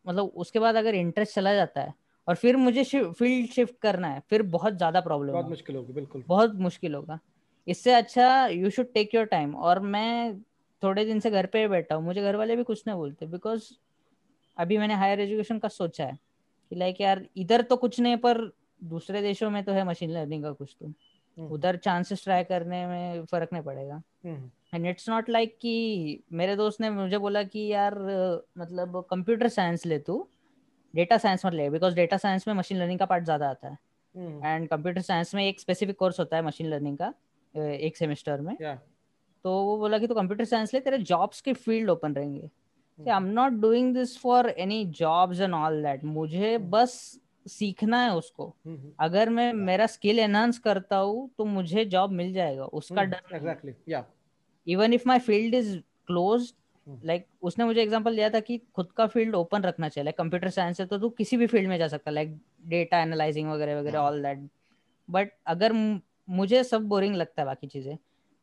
मतलब 0.07 0.25
उसके 0.35 0.59
बाद 0.59 0.75
अगर 0.75 0.95
इंटरेस्ट 0.95 1.35
चला 1.35 1.53
जाता 1.53 1.81
है 1.81 1.93
और 2.27 2.35
फिर 2.35 2.57
मुझे 2.57 2.83
फ़ील्ड 2.83 3.51
शिफ्ट 3.51 3.75
करना 3.81 4.07
है 4.07 4.21
फिर 4.29 4.41
बहुत 4.51 4.73
ज़्यादा 4.73 5.01
प्रॉब्लम 5.01 5.31
बहुत 5.33 5.49
मुश्किल 5.49 5.75
होगी 5.75 5.93
बिल्कुल। 5.93 6.23
बहुत 6.27 6.55
मुश्किल 6.57 6.95
होगा। 6.95 7.19
इससे 7.67 7.93
अच्छा 7.93 8.46
you 8.48 8.70
should 8.70 8.91
take 8.93 9.15
your 9.15 9.25
time 9.25 9.55
और 9.55 9.79
मैं 9.79 10.39
थोड़े 10.84 11.05
दिन 11.05 11.20
से 11.20 11.32
घर 11.32 11.46
पे 11.46 11.67
बैठा 11.67 11.96
हूँ। 11.96 12.03
मुझे 12.05 12.22
घर 12.22 12.36
वाले 12.36 12.55
भी 12.55 12.63
कुछ 12.63 12.84
नहीं 12.88 12.98
बोलते 12.98 13.25
बिकॉज़ 13.27 13.72
अभी 14.58 14.77
मैंने 14.77 14.93
हायर 14.96 15.20
एजुकेशन 15.20 15.60
का 15.60 15.67
सोचा 15.67 16.05
है 16.05 16.17
कि 16.72 16.75
लाइक 16.75 17.01
यार 17.01 17.25
इधर 17.38 17.62
तो 17.62 17.75
कुछ 17.77 18.00
नहीं 18.00 18.17
पर 18.17 18.41
दूसरे 18.86 19.22
देशों 19.22 19.50
में 19.50 19.63
तो 19.63 19.72
है 19.72 19.84
मशीन 19.84 20.12
लर्निंग 20.12 20.43
का 20.43 20.51
कुछ 20.51 20.75
तो। 20.79 20.86
हम्म। 20.86 21.48
उधर 21.50 21.77
चांसेस 21.77 22.24
ट्राई 22.24 22.43
करने 22.43 22.86
में 22.88 23.25
फ़र्क 23.25 23.50
नहीं 23.53 23.63
पड़ेगा। 23.63 24.01
एंड 24.74 24.86
इट्स 24.86 25.10
नॉट 25.10 25.29
लाइक 25.29 25.58
कि 25.62 26.24
मेरे 26.34 26.55
दोस्त 26.55 26.82
ने 26.82 26.89
मुझे 26.89 27.17
बोला 27.17 27.43
कि 27.43 27.65
यार 27.67 27.96
मतलब 28.58 29.03
कंप्यूटर 29.10 29.48
साइंस 29.50 29.86
ले 29.86 30.00
तू। 30.00 30.27
डेटा 30.93 31.17
साइंस 31.17 31.46
मत 31.46 31.53
ले 31.53 31.70
बिकॉज़ 31.70 31.96
डेटा 31.96 32.17
साइंस 32.17 32.48
में 32.48 32.53
मशीन 32.53 32.77
लर्निंग 32.77 33.00
का 33.00 33.05
पार्ट 33.05 33.24
ज़्यादा 33.24 33.50
आता 33.50 33.67
है। 33.67 33.77
एंड 34.46 34.67
कंप्यूटर 34.70 35.01
साइंस 35.01 35.34
में 35.36 35.46
एक 35.46 35.60
स्पेसिफिक 35.60 35.98
कोर्स 35.98 36.20
होता 36.20 36.38
है 36.38 36.43
मशीन 36.43 36.67
लर्निंग 36.67 36.98
का। 36.98 37.13
एक 37.55 37.98
सेमेस्टर 37.98 38.41
में। 38.41 38.55
Yeah. 38.57 38.77
तो 39.45 39.51
वो 39.63 39.77
बोला 39.77 39.98
कि 40.00 40.07
तू 40.07 40.15
कंप्यूटर 40.15 40.45
साइंस 40.45 40.74
ले 40.74 40.79
तेरे 40.79 40.98
जॉब्स 41.00 41.41
के 41.41 41.53
फ़ील्ड 41.53 41.89
ओपन 41.89 42.13
रहेंगे। 42.13 42.50
I 43.00 43.15
am 43.15 43.24
not 43.31 43.51
doing 43.62 43.93
this 43.93 44.17
for 44.17 44.50
any 44.50 44.86
jobs 44.98 45.41
and 45.41 45.53
all 45.53 45.81
that 45.83 46.03
मुझे 46.05 46.57
hmm. 46.57 46.69
बस 46.69 47.19
सीखना 47.48 48.03
है 48.03 48.13
उसको। 48.15 48.45
Hmm, 48.67 48.75
hmm. 48.75 48.91
अगर 49.00 49.29
मैं 49.29 49.51
मेरा 49.53 49.86
स्किल 49.88 50.19
एनहांस 50.19 50.60
करता 50.60 50.98
हूँ 50.98 51.29
तो 51.38 51.45
मुझे 51.45 51.86
जॉब 51.86 52.12
मिल 52.12 52.33
जाएगा। 52.33 52.65
उसका 52.65 53.03
डर 53.03 53.36
एग्जैक्टली 53.36 53.74
या 53.89 54.05
even 54.67 54.93
if 54.93 55.07
my 55.07 55.19
field 55.19 55.55
is 55.55 55.77
close 56.07 56.53
like 56.88 57.25
उसने 57.41 57.65
मुझे 57.65 57.81
एग्जांपल 57.81 58.15
दिया 58.15 58.29
था 58.29 58.39
कि 58.39 58.57
खुद 58.75 58.91
का 58.98 59.07
फ़ील्ड 59.07 59.36
ओपन 59.36 59.62
रखना 59.63 59.89
चाहिए। 59.89 60.05
लाइक 60.05 60.17
कंप्यूटर 60.17 60.50
साइंस 60.50 60.79
है 60.81 60.86
तो 60.86 60.98
तू 61.00 61.10
किसी 61.10 61.38
भी 61.38 61.48
फ़ील्ड 61.48 61.69
में 61.69 61.77
जा 61.77 61.88
सकता 61.88 62.10
है 62.10 62.15
लाइक 62.15 62.38
डेटा 62.67 63.01
एनालाइजिंग 63.01 63.50
वगैरह 63.51 63.79
वगैरह 63.79 64.00
ऑल 64.00 64.22
दैट 64.24 64.50
बट 65.10 65.31
अगर 65.48 65.74
मुझे 66.27 66.63
सब 66.63 66.88
बोरिंग 66.88 67.15
लगता 67.15 67.42
है 67.42 67.46
बाकी 67.46 67.68
चीज़ें। 67.68 67.94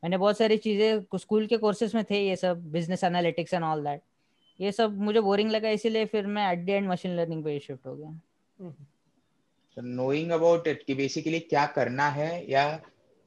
मैंने 0.02 0.18
बहुत 0.18 0.38
सारी 0.38 0.56
चीज़ें 0.58 1.18
स्कूल 1.18 1.46
के 1.46 1.56
कोर्सेज 1.56 1.94
में 1.94 2.04
थे 2.04 2.20
ये 2.26 2.36
सब 2.36 2.70
business 2.72 3.04
analytics 3.04 3.54
and 3.54 3.64
all 3.64 3.84
that 3.84 4.02
ये 4.60 4.72
सब 4.72 4.98
मुझे 5.00 5.20
बोरिंग 5.20 5.50
लगा 5.50 5.68
इसीलिए 5.70 6.04
फिर 6.06 6.26
मैं 6.26 6.50
at 6.52 6.64
the 6.66 6.68
end 6.68 6.88
machine 6.88 7.16
learning 7.16 7.44
पे 7.44 7.58
शिफ्ट 7.58 7.86
हो 7.86 7.94
गया। 7.96 8.72
नोइंग 9.76 10.30
अबाउट 10.30 10.66
इट 10.66 10.82
कि 10.82 10.94
बेसिकली 10.94 11.40
क्या 11.40 11.66
करना 11.66 12.08
है 12.10 12.50
या 12.50 12.64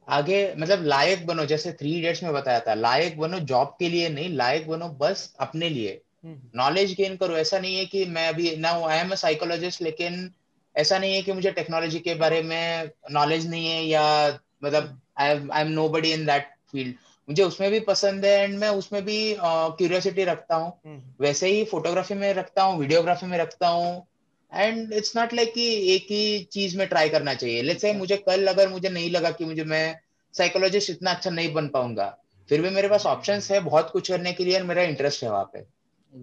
आगे 0.08 0.38
मतलब 0.58 0.82
लायक 0.84 1.26
बनो 1.26 1.44
जैसे 1.46 1.72
थ्री 1.72 1.92
इडियट्स 1.98 2.22
में 2.22 2.32
बताया 2.32 2.60
था 2.60 2.74
लायक 2.74 3.18
बनो 3.18 3.38
जॉब 3.50 3.76
के 3.78 3.88
लिए 3.88 4.08
नहीं 4.08 4.28
लायक 4.28 4.68
बनो 4.68 4.88
बस 5.00 5.34
अपने 5.40 5.68
लिए। 5.68 6.00
नॉलेज 6.26 6.90
हम्म। 6.90 7.02
गेन 7.02 7.16
करो 7.16 7.36
ऐसा 7.36 7.58
नहीं 7.58 7.76
है 7.76 7.84
कि 7.86 8.04
मैं 8.06 8.28
अभी 8.28 8.54
ना 8.56 8.70
आई 8.88 8.98
एम 8.98 9.10
अ 9.10 9.14
साइकोलॉजिस्ट 9.14 9.82
लेकिन 9.82 10.30
ऐसा 10.76 10.98
नहीं 10.98 11.14
है 11.14 11.22
कि 11.22 11.32
मुझे 11.32 11.50
टेक्नोलॉजी 11.50 11.98
के 11.98 12.14
बारे 12.14 12.42
में 12.42 12.90
नॉलेज 13.10 13.50
नहीं 13.50 13.66
है 13.66 13.84
या 13.84 14.38
मतलब 14.64 15.00
I 15.18 15.60
am 15.60 15.68
nobody 15.88 16.12
in 16.12 16.26
that 16.26 16.48
field 16.72 16.94
मुझे 17.28 17.42
उसमें 17.42 17.70
भी 17.70 17.80
पसंद 17.80 18.24
है 18.24 18.42
एंड 18.42 18.58
मैं 18.58 18.68
उसमें 18.68 19.04
भी 19.04 19.36
क्यूरियोसिटी 19.40 20.22
uh, 20.22 20.28
रखता 20.28 20.56
हूँ। 20.56 20.72
हम्म। 20.86 21.02
वैसे 21.20 21.48
ही 21.48 21.64
फोटोग्राफी 21.64 22.14
में 22.14 22.32
रखता 22.34 22.62
हूँ 22.62 22.78
वीडियोग्राफी 22.78 23.26
में 23.26 23.38
रखता 23.38 23.68
हूँ। 23.68 24.06
एंड 24.52 24.92
इट्स 24.92 25.16
नॉट 25.16 25.32
लाइक 25.34 25.54
कि 25.54 25.94
एक 25.94 26.04
ही 26.04 26.38
चीज़ 26.52 26.76
में 26.78 26.86
ट्राई 26.88 27.08
करना 27.08 27.34
चाहिए। 27.34 27.62
लेट्स 27.62 27.82
से 27.82 27.92
मुझे 27.92 28.16
कल 28.16 28.46
अगर 28.46 28.68
मुझे 28.68 28.88
नहीं 28.88 29.10
लगा 29.10 29.30
कि 29.30 29.44
मुझे 29.44 29.64
मैं 29.64 29.98
साइकोलॉजिस्ट 30.34 30.90
इतना 30.90 31.10
अच्छा 31.10 31.30
नहीं 31.30 31.52
बन 31.52 31.68
पाऊँगा 31.68 32.18
फिर 32.48 32.62
भी 32.62 32.70
मेरे 32.70 32.88
पास 32.88 33.06
ऑप्शन 33.06 33.40
है 33.50 33.60
बहुत 33.60 33.90
कुछ 33.90 34.08
करने 34.08 34.32
के 34.32 34.44
लिए 34.44 34.60
मेरा 34.62 34.82
इंटरेस्ट 34.82 35.22
है 35.22 35.30
वहाँ 35.30 35.50
पे। 35.54 35.58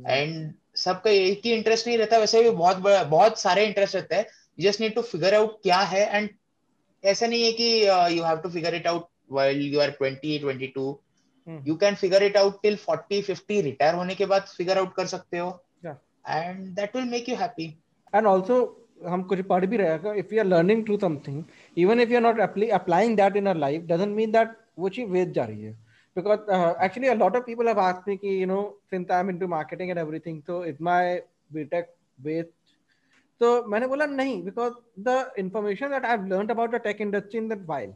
एंड 0.07 0.51
hmm. 0.51 0.77
सबका 0.77 1.09
एक 1.09 1.41
ही 1.45 1.53
इंटरेस्ट 1.53 1.87
नहीं 1.87 1.97
रहता 1.97 2.17
वैसे 2.17 2.43
भी 2.43 2.49
बहुत 2.49 2.77
बहुत 3.07 3.39
सारे 3.39 3.65
इंटरेस्ट 3.65 3.95
रहते 3.95 4.15
हैं। 4.15 4.25
Just 4.61 4.81
need 4.81 4.95
to 4.95 5.01
figure 5.03 5.33
out 5.35 5.61
क्या 5.63 5.79
है 5.93 6.05
एंड 6.17 6.29
ऐसा 7.03 7.27
नहीं 7.27 7.43
है 7.43 7.51
कि 7.51 7.69
you 8.17 8.23
have 8.23 8.37
to 8.37 8.49
figure 8.49 8.75
it 8.75 8.87
out 8.87 9.07
while 9.31 9.61
you 9.73 9.79
are 9.81 9.91
twenty 9.91 10.37
twenty 10.39 10.67
two 10.75 10.85
you 11.67 11.75
can 11.83 11.95
figure 11.95 12.23
it 12.23 12.37
out 12.37 12.61
till 12.63 12.75
forty 12.77 13.21
fifty 13.21 13.61
retire 13.61 13.95
होने 13.95 14.15
के 14.15 14.25
बाद 14.25 14.45
फिगर 14.57 14.77
आउट 14.77 14.93
कर 14.95 15.05
सकते 15.15 15.37
हो। 15.37 15.49
And 15.85 16.67
that 16.75 16.95
will 16.95 17.05
make 17.09 17.29
you 17.29 17.35
happy 17.35 17.65
and 18.13 18.27
also 18.27 18.59
हम 19.07 19.23
कुछ 19.29 19.39
पढ़ 19.47 19.65
भी 19.65 19.77
रहे 19.77 20.19
if 20.19 20.33
you 20.33 20.39
are 20.39 20.45
learning 20.47 20.85
to 20.85 20.97
something 20.99 21.43
even 21.77 21.99
if 21.99 22.09
you 22.09 22.17
are 22.17 22.23
not 22.23 22.39
applying 22.71 23.15
that 23.17 23.35
in 23.35 23.45
our 23.49 23.57
life 23.57 23.81
doesn't 23.91 24.15
mean 24.15 24.31
that 24.31 24.57
वो 24.79 24.89
चीज़ 24.89 25.09
वेद 25.09 25.31
जा 25.33 25.45
रही 25.45 25.63
है। 25.63 25.71
Because 26.15 26.39
actually 26.85 27.07
a 27.09 27.13
lot 27.13 27.35
of 27.35 27.43
people 27.43 27.67
have 27.67 27.79
asked 27.79 28.09
me 28.09 28.15
कि 28.17 28.41
you 28.41 28.47
know 28.47 28.61
since 28.91 29.11
I 29.11 29.19
am 29.19 29.29
into 29.29 29.47
marketing 29.47 29.89
and 29.89 29.99
everything 29.99 30.41
so 30.41 30.63
is 30.65 30.77
my 30.83 31.15
BTech 31.53 31.93
based 32.19 32.49
तो 33.41 33.63
मैंने 33.65 33.87
बोला 33.87 34.05
नहीं 34.05 34.43
because 34.45 34.73
the 35.05 35.13
information 35.37 35.89
that 35.89 36.03
I've 36.05 36.25
learned 36.27 36.51
about 36.51 36.71
the 36.71 36.79
tech 36.79 36.99
industry 37.01 37.39
in 37.39 37.47
that 37.49 37.61
while 37.65 37.93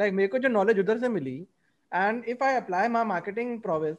like 0.00 0.12
मेरे 0.14 0.28
को 0.28 0.38
जो 0.38 0.48
knowledge 0.48 0.78
उधर 0.78 0.98
से 0.98 1.08
मिली 1.08 1.46
and 1.94 2.24
if 2.24 2.44
I 2.44 2.54
apply 2.54 2.88
my 2.88 3.04
marketing 3.04 3.60
prowess 3.60 3.96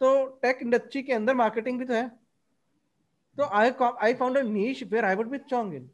तो 0.00 0.26
टेक 0.42 0.58
इंडस्ट्री 0.62 1.02
के 1.02 1.12
अंदर 1.12 1.34
मार्केटिंग 1.34 1.78
भी 1.78 1.84
तो 1.84 1.94
है. 1.94 2.08
तो 3.36 3.44
I 3.44 3.70
I 4.02 4.14
found 4.14 4.38
a 4.38 4.42
niche 4.42 4.82
where 4.82 5.04
I 5.04 5.14
would 5.14 5.28
be 5.28 5.38
strong 5.38 5.74
in 5.74 5.90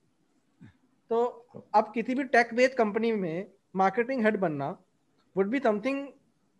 तो 1.10 1.24
अब 1.74 1.92
किसी 1.94 2.14
भी 2.14 2.24
टेक 2.24 2.54
बेस्ड 2.54 2.74
कंपनी 2.74 3.12
में 3.12 3.50
मार्केटिंग 3.76 4.24
हेड 4.24 4.36
बनना 4.40 4.78
वुड 5.36 5.50
बी 5.50 5.58
समथिंग 5.58 6.08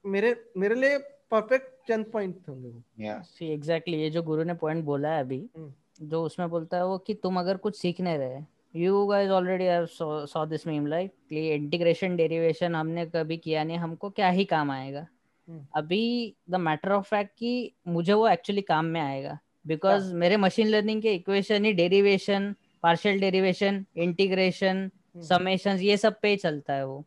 मेरे 0.06 0.50
मेरे 0.56 0.74
लिए 0.74 0.98
परफेक्ट 1.30 1.88
चंद 1.88 2.06
पॉइंट 2.12 2.48
होंगे 2.48 2.68
वो। 2.68 2.82
सी 3.22 3.52
एग्जैक्टली 3.54 3.96
ये 3.96 4.10
जो 4.10 4.22
गुरु 4.22 4.44
ने 4.44 4.54
पॉइंट 4.54 4.84
बोला 4.84 5.08
है 5.08 5.20
अभी 5.20 5.50
hmm. 5.58 5.70
जो 6.02 6.22
उसमें 6.24 6.50
बोलता 6.50 6.76
है 6.76 6.86
वो 6.86 6.98
कि 6.98 7.14
तुम 7.14 7.38
अगर 7.40 7.56
कुछ 7.56 7.76
सीखने 7.76 8.16
रहे 8.16 8.40
you 8.76 9.06
guys 9.06 9.30
already 9.30 9.64
have 9.64 9.86
saw 9.86 10.44
this 10.46 10.66
meme 10.66 10.86
like 10.86 11.10
कि 11.30 11.54
इंटीग्रेशन 11.54 12.16
डेरिवेशन 12.16 12.74
हमने 12.74 13.06
कभी 13.06 13.36
किया 13.36 13.64
नहीं 13.64 13.78
हमको 13.78 14.10
क्या 14.10 14.28
ही 14.28 14.44
काम 14.44 14.70
आएगा? 14.70 15.06
hmm. 15.48 15.64
अभी 15.74 16.34
द 16.50 16.54
मैटर 16.54 16.92
ऑफ़ 16.92 17.04
फैक्ट 17.04 17.30
कि 17.38 17.72
मुझे 17.88 18.12
वो 18.12 18.28
एक्चुअली 18.28 18.62
काम 18.62 18.84
में 18.84 19.00
आएगा। 19.00 19.38
Because 19.66 20.02
yeah. 20.02 20.14
मेरे 20.14 20.36
मशीन 20.36 20.68
लर्निंग 20.68 21.02
के 21.02 21.14
इक्वेशन 21.14 21.64
ही 21.64 21.72
derivation 21.72 22.54
partial 22.82 23.20
derivation 23.20 23.84
integration 23.96 24.90
summation 25.16 25.76
ये 25.76 25.96
सब 25.96 26.20
पे 26.22 26.36
चलता 26.36 26.74
है 26.74 26.86
वो। 26.86 27.04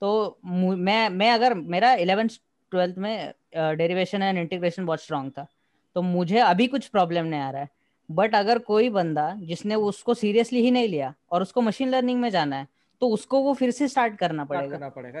तो 0.00 0.38
मैं 0.44 1.08
मैं 1.08 1.30
अगर 1.30 1.54
मेरा 1.54 1.92
इलेवेंथ 1.94 2.28
ट्वेल्थ 2.70 2.98
में 2.98 3.32
डेरिवेशन 3.56 4.22
एंड 4.22 4.38
इंटीग्रेशन 4.38 4.86
बहुत 4.86 5.02
स्ट्रांग 5.02 5.30
था। 5.30 5.46
तो 5.94 6.02
मुझे 6.02 6.38
अभी 6.38 6.66
कुछ 6.66 6.86
प्रॉब्लम 6.86 7.24
नहीं 7.24 7.40
आ 7.40 7.50
रहा 7.50 7.62
है। 7.62 7.68
बट 8.14 8.34
अगर 8.34 8.58
कोई 8.68 8.88
बंदा 8.90 9.30
जिसने 9.42 9.74
उसको 9.88 10.14
सीरियसली 10.14 10.60
ही 10.62 10.70
नहीं 10.70 10.88
लिया 10.88 11.14
और 11.32 11.42
उसको 11.42 11.60
मशीन 11.60 11.88
लर्निंग 11.88 12.20
में 12.20 12.28
जाना 12.30 12.56
है 12.56 12.66
तो 13.02 13.08
उसको 13.08 13.40
वो 13.42 13.52
फिर 13.54 13.70
से 13.70 13.88
स्टार्ट 13.88 14.16
करना 14.18 14.44
पड़ेगा। 14.44 14.66
करना 14.68 14.88
पड़ेगा 14.88 15.20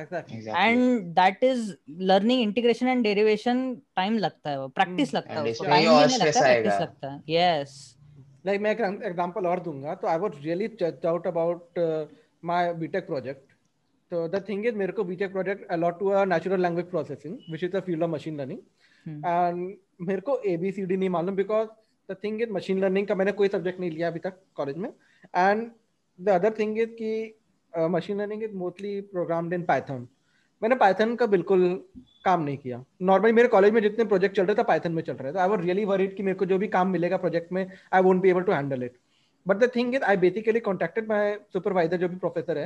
and 0.58 1.00
that 1.14 1.44
is 1.44 1.72
learning 2.10 2.42
integration 2.42 2.88
and 2.88 3.02
derivation 3.04 3.74
time 3.96 4.18
लगता 4.18 4.50
है 4.50 4.60
वो 4.60 4.68
प्रैक्टिस 4.70 5.08
हम्म, 5.08 5.16
लगता 5.18 5.40
है 5.40 5.50
उसको। 5.52 5.64
टाइम 5.64 5.88
नहीं 5.88 6.18
लगता 6.18 6.40
प्रैक्टिस 6.40 6.80
लगता 6.80 7.10
है। 7.12 7.22
यस 7.28 7.74
like 8.46 8.60
मैं 8.60 8.70
एक 8.70 8.80
एग्जांपल 9.06 9.46
और 9.46 9.60
दूँगा। 9.62 9.94
तो 9.94 10.08
I 10.08 10.18
was 10.18 10.32
really 10.44 10.68
checked 10.68 11.06
out 11.06 11.26
about 11.26 11.78
my 12.44 12.72
BTech 12.74 13.06
project 13.06 13.52
तो 14.12 14.26
द 14.28 14.44
थिंग 14.48 14.66
इज़ 14.66 14.74
मेरे 14.76 14.92
को 14.92 15.04
BTech 15.04 15.32
project 15.32 15.70
allot 15.72 15.98
to 15.98 16.08
a 16.08 16.24
natural 16.24 16.62
language 16.62 16.86
processing 16.90 17.34
which 17.50 17.64
is 17.64 17.70
the 17.72 17.80
field 17.80 18.02
of 18.02 18.10
machine 18.10 18.40
learning. 18.40 18.58
And 19.06 19.76
मेरे 20.08 20.20
को 20.20 20.36
एबीसीडी 20.46 20.96
नहीं 20.96 21.08
मालूम 21.10 21.36
because 21.36 21.68
the 22.08 22.16
thing 22.24 22.42
is 22.42 22.50
machine 22.52 22.80
learning 22.80 23.06
का 23.06 23.14
मैंने 23.14 23.32
कोई 23.32 23.48
सब्जेक्ट 23.48 23.80
नहीं 23.80 23.90
लिया 23.90 24.08
अभी 24.08 24.18
तक 24.20 24.40
कॉलेज 24.56 24.76
में। 24.76 24.88
And 24.88 25.70
the 26.18 26.28
other 26.30 26.54
thing 26.58 26.78
is 26.78 26.90
कि 26.92 27.12
machine 27.90 28.20
learning 28.20 28.42
is 28.42 28.54
mostly 28.56 29.00
programmed 29.12 29.54
in 29.54 29.62
Python 29.64 30.06
मैंने 30.62 30.76
पाइथन 30.76 31.14
का 31.16 31.26
बिल्कुल 31.26 31.62
काम 32.24 32.42
नहीं 32.42 32.56
किया। 32.58 32.84
नॉर्मली 33.02 33.32
मेरे 33.32 33.48
कॉलेज 33.48 33.72
में 33.72 33.80
जितने 33.82 34.04
प्रोजेक्ट 34.04 34.36
चल 34.36 34.46
रहे 34.46 34.56
थे 34.56 34.62
पाइथन 34.64 34.92
में 34.92 35.02
चल 35.02 35.12
रहे 35.14 35.32
थे। 35.32 35.38
आई 35.38 35.48
वॉज़ 35.48 35.60
रियली 35.60 35.84
वरीड 35.84 36.14
कि 36.16 36.22
मेरे 36.22 36.38
को 36.38 36.44
जो 36.46 36.58
भी 36.58 36.68
काम 36.68 36.88
मिलेगा 36.88 37.16
प्रोजेक्ट 37.16 37.52
में 37.52 37.66
I 37.92 38.02
won't 38.02 38.20
be 38.22 38.30
able 38.30 38.42
to 38.42 38.52
handle 38.52 38.82
it 38.84 38.98
but 39.46 39.56
the 39.56 39.70
thing 39.76 39.94
is 39.94 40.02
I 40.02 40.16
basically 40.16 40.60
contacted 40.60 41.08
my 41.08 41.34
supervisor 41.52 41.96
जो 41.96 42.08
भी 42.08 42.16
प्रोफेसर 42.16 42.58
है 42.58 42.64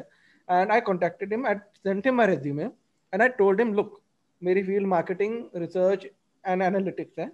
and 0.48 0.70
I 0.72 0.80
contacted 0.88 1.32
him 1.32 1.46
I 1.46 1.54
sent 1.76 2.06
him 2.06 2.16
my 2.16 2.26
resume 2.26 2.64
and 2.64 3.22
I 3.22 3.28
told 3.38 3.60
him 3.60 3.72
look 3.74 4.00
मेरी 4.42 4.62
field 4.62 4.86
marketing 4.86 5.42
research 5.56 6.06
and 6.44 6.62
analytics 6.62 7.18
है। 7.18 7.30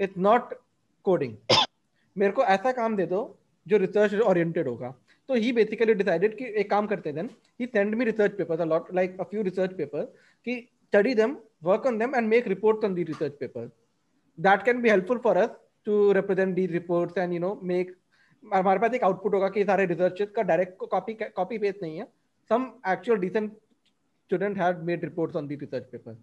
it's 0.00 0.18
not 0.18 0.54
coding 1.04 1.36
मेरे 2.16 2.32
को 2.32 2.42
ऐसा 2.54 2.72
काम 2.72 2.96
दे 2.96 3.06
दो 3.06 3.20
जो 3.66 3.76
रिसर्च 3.78 4.14
ओरिएंटेड 4.22 4.68
होगा। 4.68 4.94
तो 5.28 5.34
ही 5.34 5.52
बेसिकली 5.52 5.94
डिसाइडेड 5.94 6.36
कि 6.38 6.44
एक 6.60 6.70
काम 6.70 6.86
करते 6.86 7.12
then 7.12 7.28
he 7.60 7.66
send 7.66 7.94
me 7.94 8.04
research 8.04 8.32
papers 8.36 8.60
a 8.60 8.64
lot 8.64 8.92
like 8.94 9.20
a 9.20 9.24
few 9.24 9.42
research 9.42 9.76
paper 9.76 10.04
कि 10.46 10.56
study 10.86 11.14
them 11.14 11.36
work 11.64 11.86
on 11.86 11.98
them 11.98 12.14
and 12.16 12.28
make 12.28 12.48
reports 12.48 12.84
on 12.84 12.94
the 12.94 13.02
research 13.04 13.32
paper 13.40 13.70
that 14.38 14.62
can 14.64 14.82
be 14.82 14.90
helpful 14.90 15.18
for 15.24 15.36
us 15.36 15.50
to 15.86 16.12
represent 16.12 16.54
the 16.54 16.66
reports 16.68 17.18
and 17.18 17.32
you 17.32 17.40
know 17.40 17.58
make 17.64 17.96
हमारे 18.42 18.80
पास 18.80 18.94
एक 18.94 19.04
output 19.04 19.34
होगा 19.34 19.48
कि 19.48 19.64
सारे 19.64 19.86
research 19.86 20.22
का 20.36 20.42
direct 20.42 20.84
copy 20.90 21.14
copy 21.14 21.58
paste 21.58 21.82
नहीं 21.82 21.98
है। 21.98 22.04
Some 22.50 22.70
actual 22.88 23.18
decent 23.18 23.52
student 23.52 24.58
have 24.58 24.82
made 24.86 25.04
reports 25.04 25.36
on 25.36 25.46
the 25.46 25.54
research 25.56 25.84
paper 25.92 26.22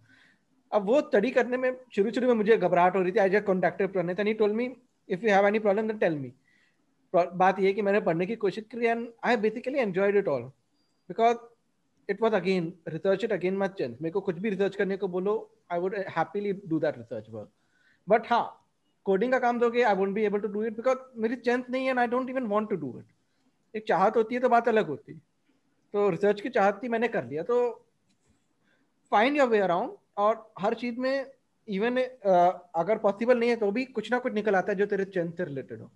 अब 0.72 0.86
वो 0.86 1.00
स्टडी 1.02 1.32
करने 1.32 1.58
में 1.58 1.72
शुरू 1.96 2.12
शुरू 2.12 2.28
में 2.28 2.34
मुझे 2.36 2.58
घबराहट 2.58 2.96
हो 2.96 3.02
रही 3.02 3.12
थी। 3.12 3.20
I 3.20 3.30
just 3.30 3.46
contacted 3.46 3.92
Praneet 3.94 4.20
and 4.20 4.28
he 4.28 4.34
told 4.34 4.56
me 4.56 4.66
if 5.10 5.26
you 5.26 5.32
have 5.32 5.48
any 5.48 5.60
problem 5.60 5.88
then 5.88 5.98
tell 5.98 6.18
me 6.18 6.32
बात 7.14 7.60
ये 7.60 7.74
कि 7.74 7.82
मैंने 7.82 8.00
पढ़ने 8.02 8.26
की 8.26 8.36
कोशिश 8.36 8.66
करी 8.72 8.86
and 8.86 9.08
I 9.26 9.38
basically 9.38 9.80
enjoyed 9.80 10.16
it 10.16 10.28
all 10.28 10.42
because 11.10 11.38
it 12.10 12.22
was 12.22 12.34
again 12.36 12.74
research 12.88 13.24
it 13.24 13.32
again 13.34 13.58
much 13.58 13.72
change 13.78 13.98
मेरे 14.02 14.12
को 14.12 14.22
कुछ 14.22 14.40
भी 14.40 14.50
रिसर्च 14.50 14.76
करने 14.76 14.98
को 14.98 15.08
बोलो 15.08 15.36
I 15.72 15.80
would 15.80 15.96
happily 16.18 16.54
do 16.66 16.80
that 16.80 16.98
research 16.98 17.30
work 17.30 17.50
but 18.08 18.32
हाँ 18.32 18.44
कोडिंग 19.06 19.32
का 19.32 19.40
काम 19.40 19.60
दोगे 19.60 19.82
I 19.84 19.96
won't 19.96 20.14
be 20.14 20.24
able 20.26 20.40
to 20.40 20.48
do 20.48 20.64
it 20.64 20.76
because 20.76 20.98
मेरी 21.22 21.36
चेंथ 21.38 21.64
नहीं 21.70 21.84
है 21.84 21.90
and 21.90 22.00
I 22.00 22.08
don't 22.08 22.30
even 22.30 22.48
want 22.48 22.70
to 22.70 22.76
do 22.76 22.98
it 23.00 23.76
एक 23.76 23.88
चाहत 23.88 24.16
होती 24.18 24.36
है 24.36 24.42
तो 24.42 24.50
बात 24.50 24.68
अलग 24.68 24.88
होती। 24.88 25.14
है 25.14 25.20
तो 25.94 26.10
रिसर्च 26.10 26.42
की 26.42 26.50
चाहत 26.50 26.80
थी, 26.84 26.90
मैंने 26.90 27.08
कर 27.08 27.26
लिया। 27.26 27.44
तो 27.44 27.56
फाइंड 29.12 29.38
योर 29.38 29.48
वे 29.50 29.60
अराउंड 29.60 29.92
और 30.20 30.52
हर 30.60 30.74
चीज़ 30.74 31.00
में 31.00 31.26
इवन 31.68 31.98
अगर 32.76 32.98
पॉसिबल 32.98 33.40
नहीं 33.40 33.50
है 33.50 33.56
तो 33.56 33.72
भी 33.72 33.86
कुछ 33.98 34.12
ना 34.12 34.20
कुछ 34.20 34.34
निकल 34.34 34.56
आता 34.56 34.72
है 34.72 34.78
जो 34.78 34.86
तेरे 34.86 35.06
चेंथ 35.06 35.32
से 35.32 35.46
रिलेटेड 35.46 35.82
हो। 35.82 35.90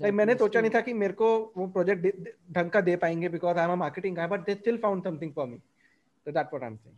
लाइक 0.00 0.14
मैंने 0.14 0.34
सोचा 0.34 0.60
नहीं 0.60 0.70
था 0.70 0.80
कि 0.80 0.92
मेरे 0.92 1.12
को 1.12 1.28
वो 1.56 1.66
प्रोजेक्ट 1.66 2.28
ढंग 2.52 2.70
का 2.70 2.80
दे 2.80 2.96
पाएँगे 2.96 3.28
because 3.28 3.58
I 3.58 3.64
am 3.64 3.72
a 3.72 3.76
marketing 3.76 4.16
guy 4.16 4.26
but 4.28 4.44
they 4.46 4.54
still 4.54 4.76
found 4.78 5.04
something 5.04 5.32
for 5.32 5.46
me 5.46 5.58
so 6.26 6.32
that's 6.32 6.52
what 6.54 6.64
i'm 6.64 6.74
saying. 6.78 6.96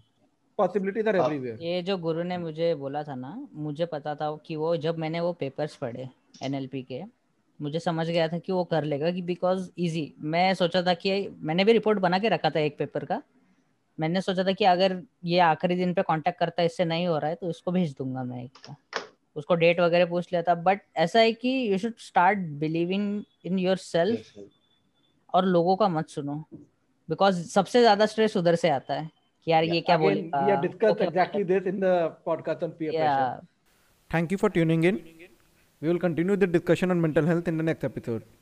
Possibilities 0.58 1.06
are 1.06 1.14
Uh, 1.16 1.24
everywhere. 1.24 1.58
ये 1.62 1.82
जो 1.82 1.96
गुरु 1.98 2.22
ने 2.22 2.38
मुझे 2.38 2.74
बोला 2.74 3.02
था 3.02 3.14
ना 3.14 3.30
मुझे 3.66 3.86
पता 3.86 4.14
था 4.14 4.30
कि 4.46 4.56
वो 4.56 4.76
जब 4.76 4.98
मैंने 4.98 5.20
वो 5.20 5.32
पेपर्स 5.32 5.76
पढ़े 5.76 6.08
एनएलपी 6.42 6.82
के 6.82 7.02
मुझे 7.60 7.78
समझ 7.78 8.06
गया 8.08 8.26
था 8.28 8.38
कि 8.38 8.52
वो 8.52 8.64
कर 8.64 8.84
लेगा 8.84 9.10
कि 9.10 9.22
बिकॉज़ 9.22 9.70
इजी 9.78 10.04
मैं 10.34 10.52
सोचा 10.54 10.82
था 10.82 10.94
कि 10.94 11.12
मैंने 11.40 11.64
भी 11.64 11.72
रिपोर्ट 11.72 11.98
बना 11.98 12.18
के 12.18 12.28
रखा 12.28 12.50
था 12.50 12.60
एक 12.60 12.76
पेपर 12.78 13.04
का 13.04 13.22
मैंने 13.98 14.20
सोचा 14.20 14.44
था 14.44 14.52
कि 14.52 14.64
अगर 14.64 15.00
ये 15.24 15.38
आखिरी 15.40 15.76
दिन 15.76 15.94
पे 15.94 16.02
कांटेक्ट 16.02 16.38
करता 16.38 16.62
है 16.62 16.66
इससे 16.66 16.84
नहीं 16.84 17.06
हो 17.06 17.18
रहा 17.18 17.30
है 17.30 17.36
तो 17.36 17.50
इसको 17.50 17.72
भेज 17.72 17.94
दूँगा 17.98 18.24
मैं 18.24 18.44
एक 18.44 18.74
उसको 19.36 19.54
डेट 19.54 19.80
वगैरह 19.80 20.06
पूछ 20.06 20.32
लेता 20.32 20.54
बट 20.54 20.80
ऐसा 20.96 21.20
है 21.20 21.32
कि 21.32 21.48
you 21.72 21.78
should 21.78 21.94
start 21.98 22.38
believing 22.58 23.22
in 23.44 23.58
yourself 23.76 24.32
और 25.34 25.44
लोगों 25.44 25.76
का 25.76 25.88
मत 25.88 26.08
सुनो 26.08 26.44
बिकॉज़ 27.08 27.42
सबसे 27.48 27.80
ज़्यादा 27.80 28.06
स्ट्रेस 28.06 28.36
उधर 28.36 28.54
से 28.54 28.68
आता 28.68 28.94
है 28.94 29.10
कि 29.46 29.50
यार 29.50 29.64
yeah, 29.64 29.74
ये 29.74 29.80
क्या 29.80 29.96
बोल 29.98 30.30
thank 34.10 34.32
you 34.32 34.38
for 34.38 34.50
tuning 34.50 34.84
in 34.84 35.00
we 35.82 35.88
will 35.88 35.98
continue 35.98 36.36
the 36.36 36.50
discussion 36.52 36.90
on 36.90 36.96
mental 36.96 37.28
health 37.28 37.48
in 37.48 37.58
the 37.58 37.62
next 37.62 37.84
episode 37.84 38.22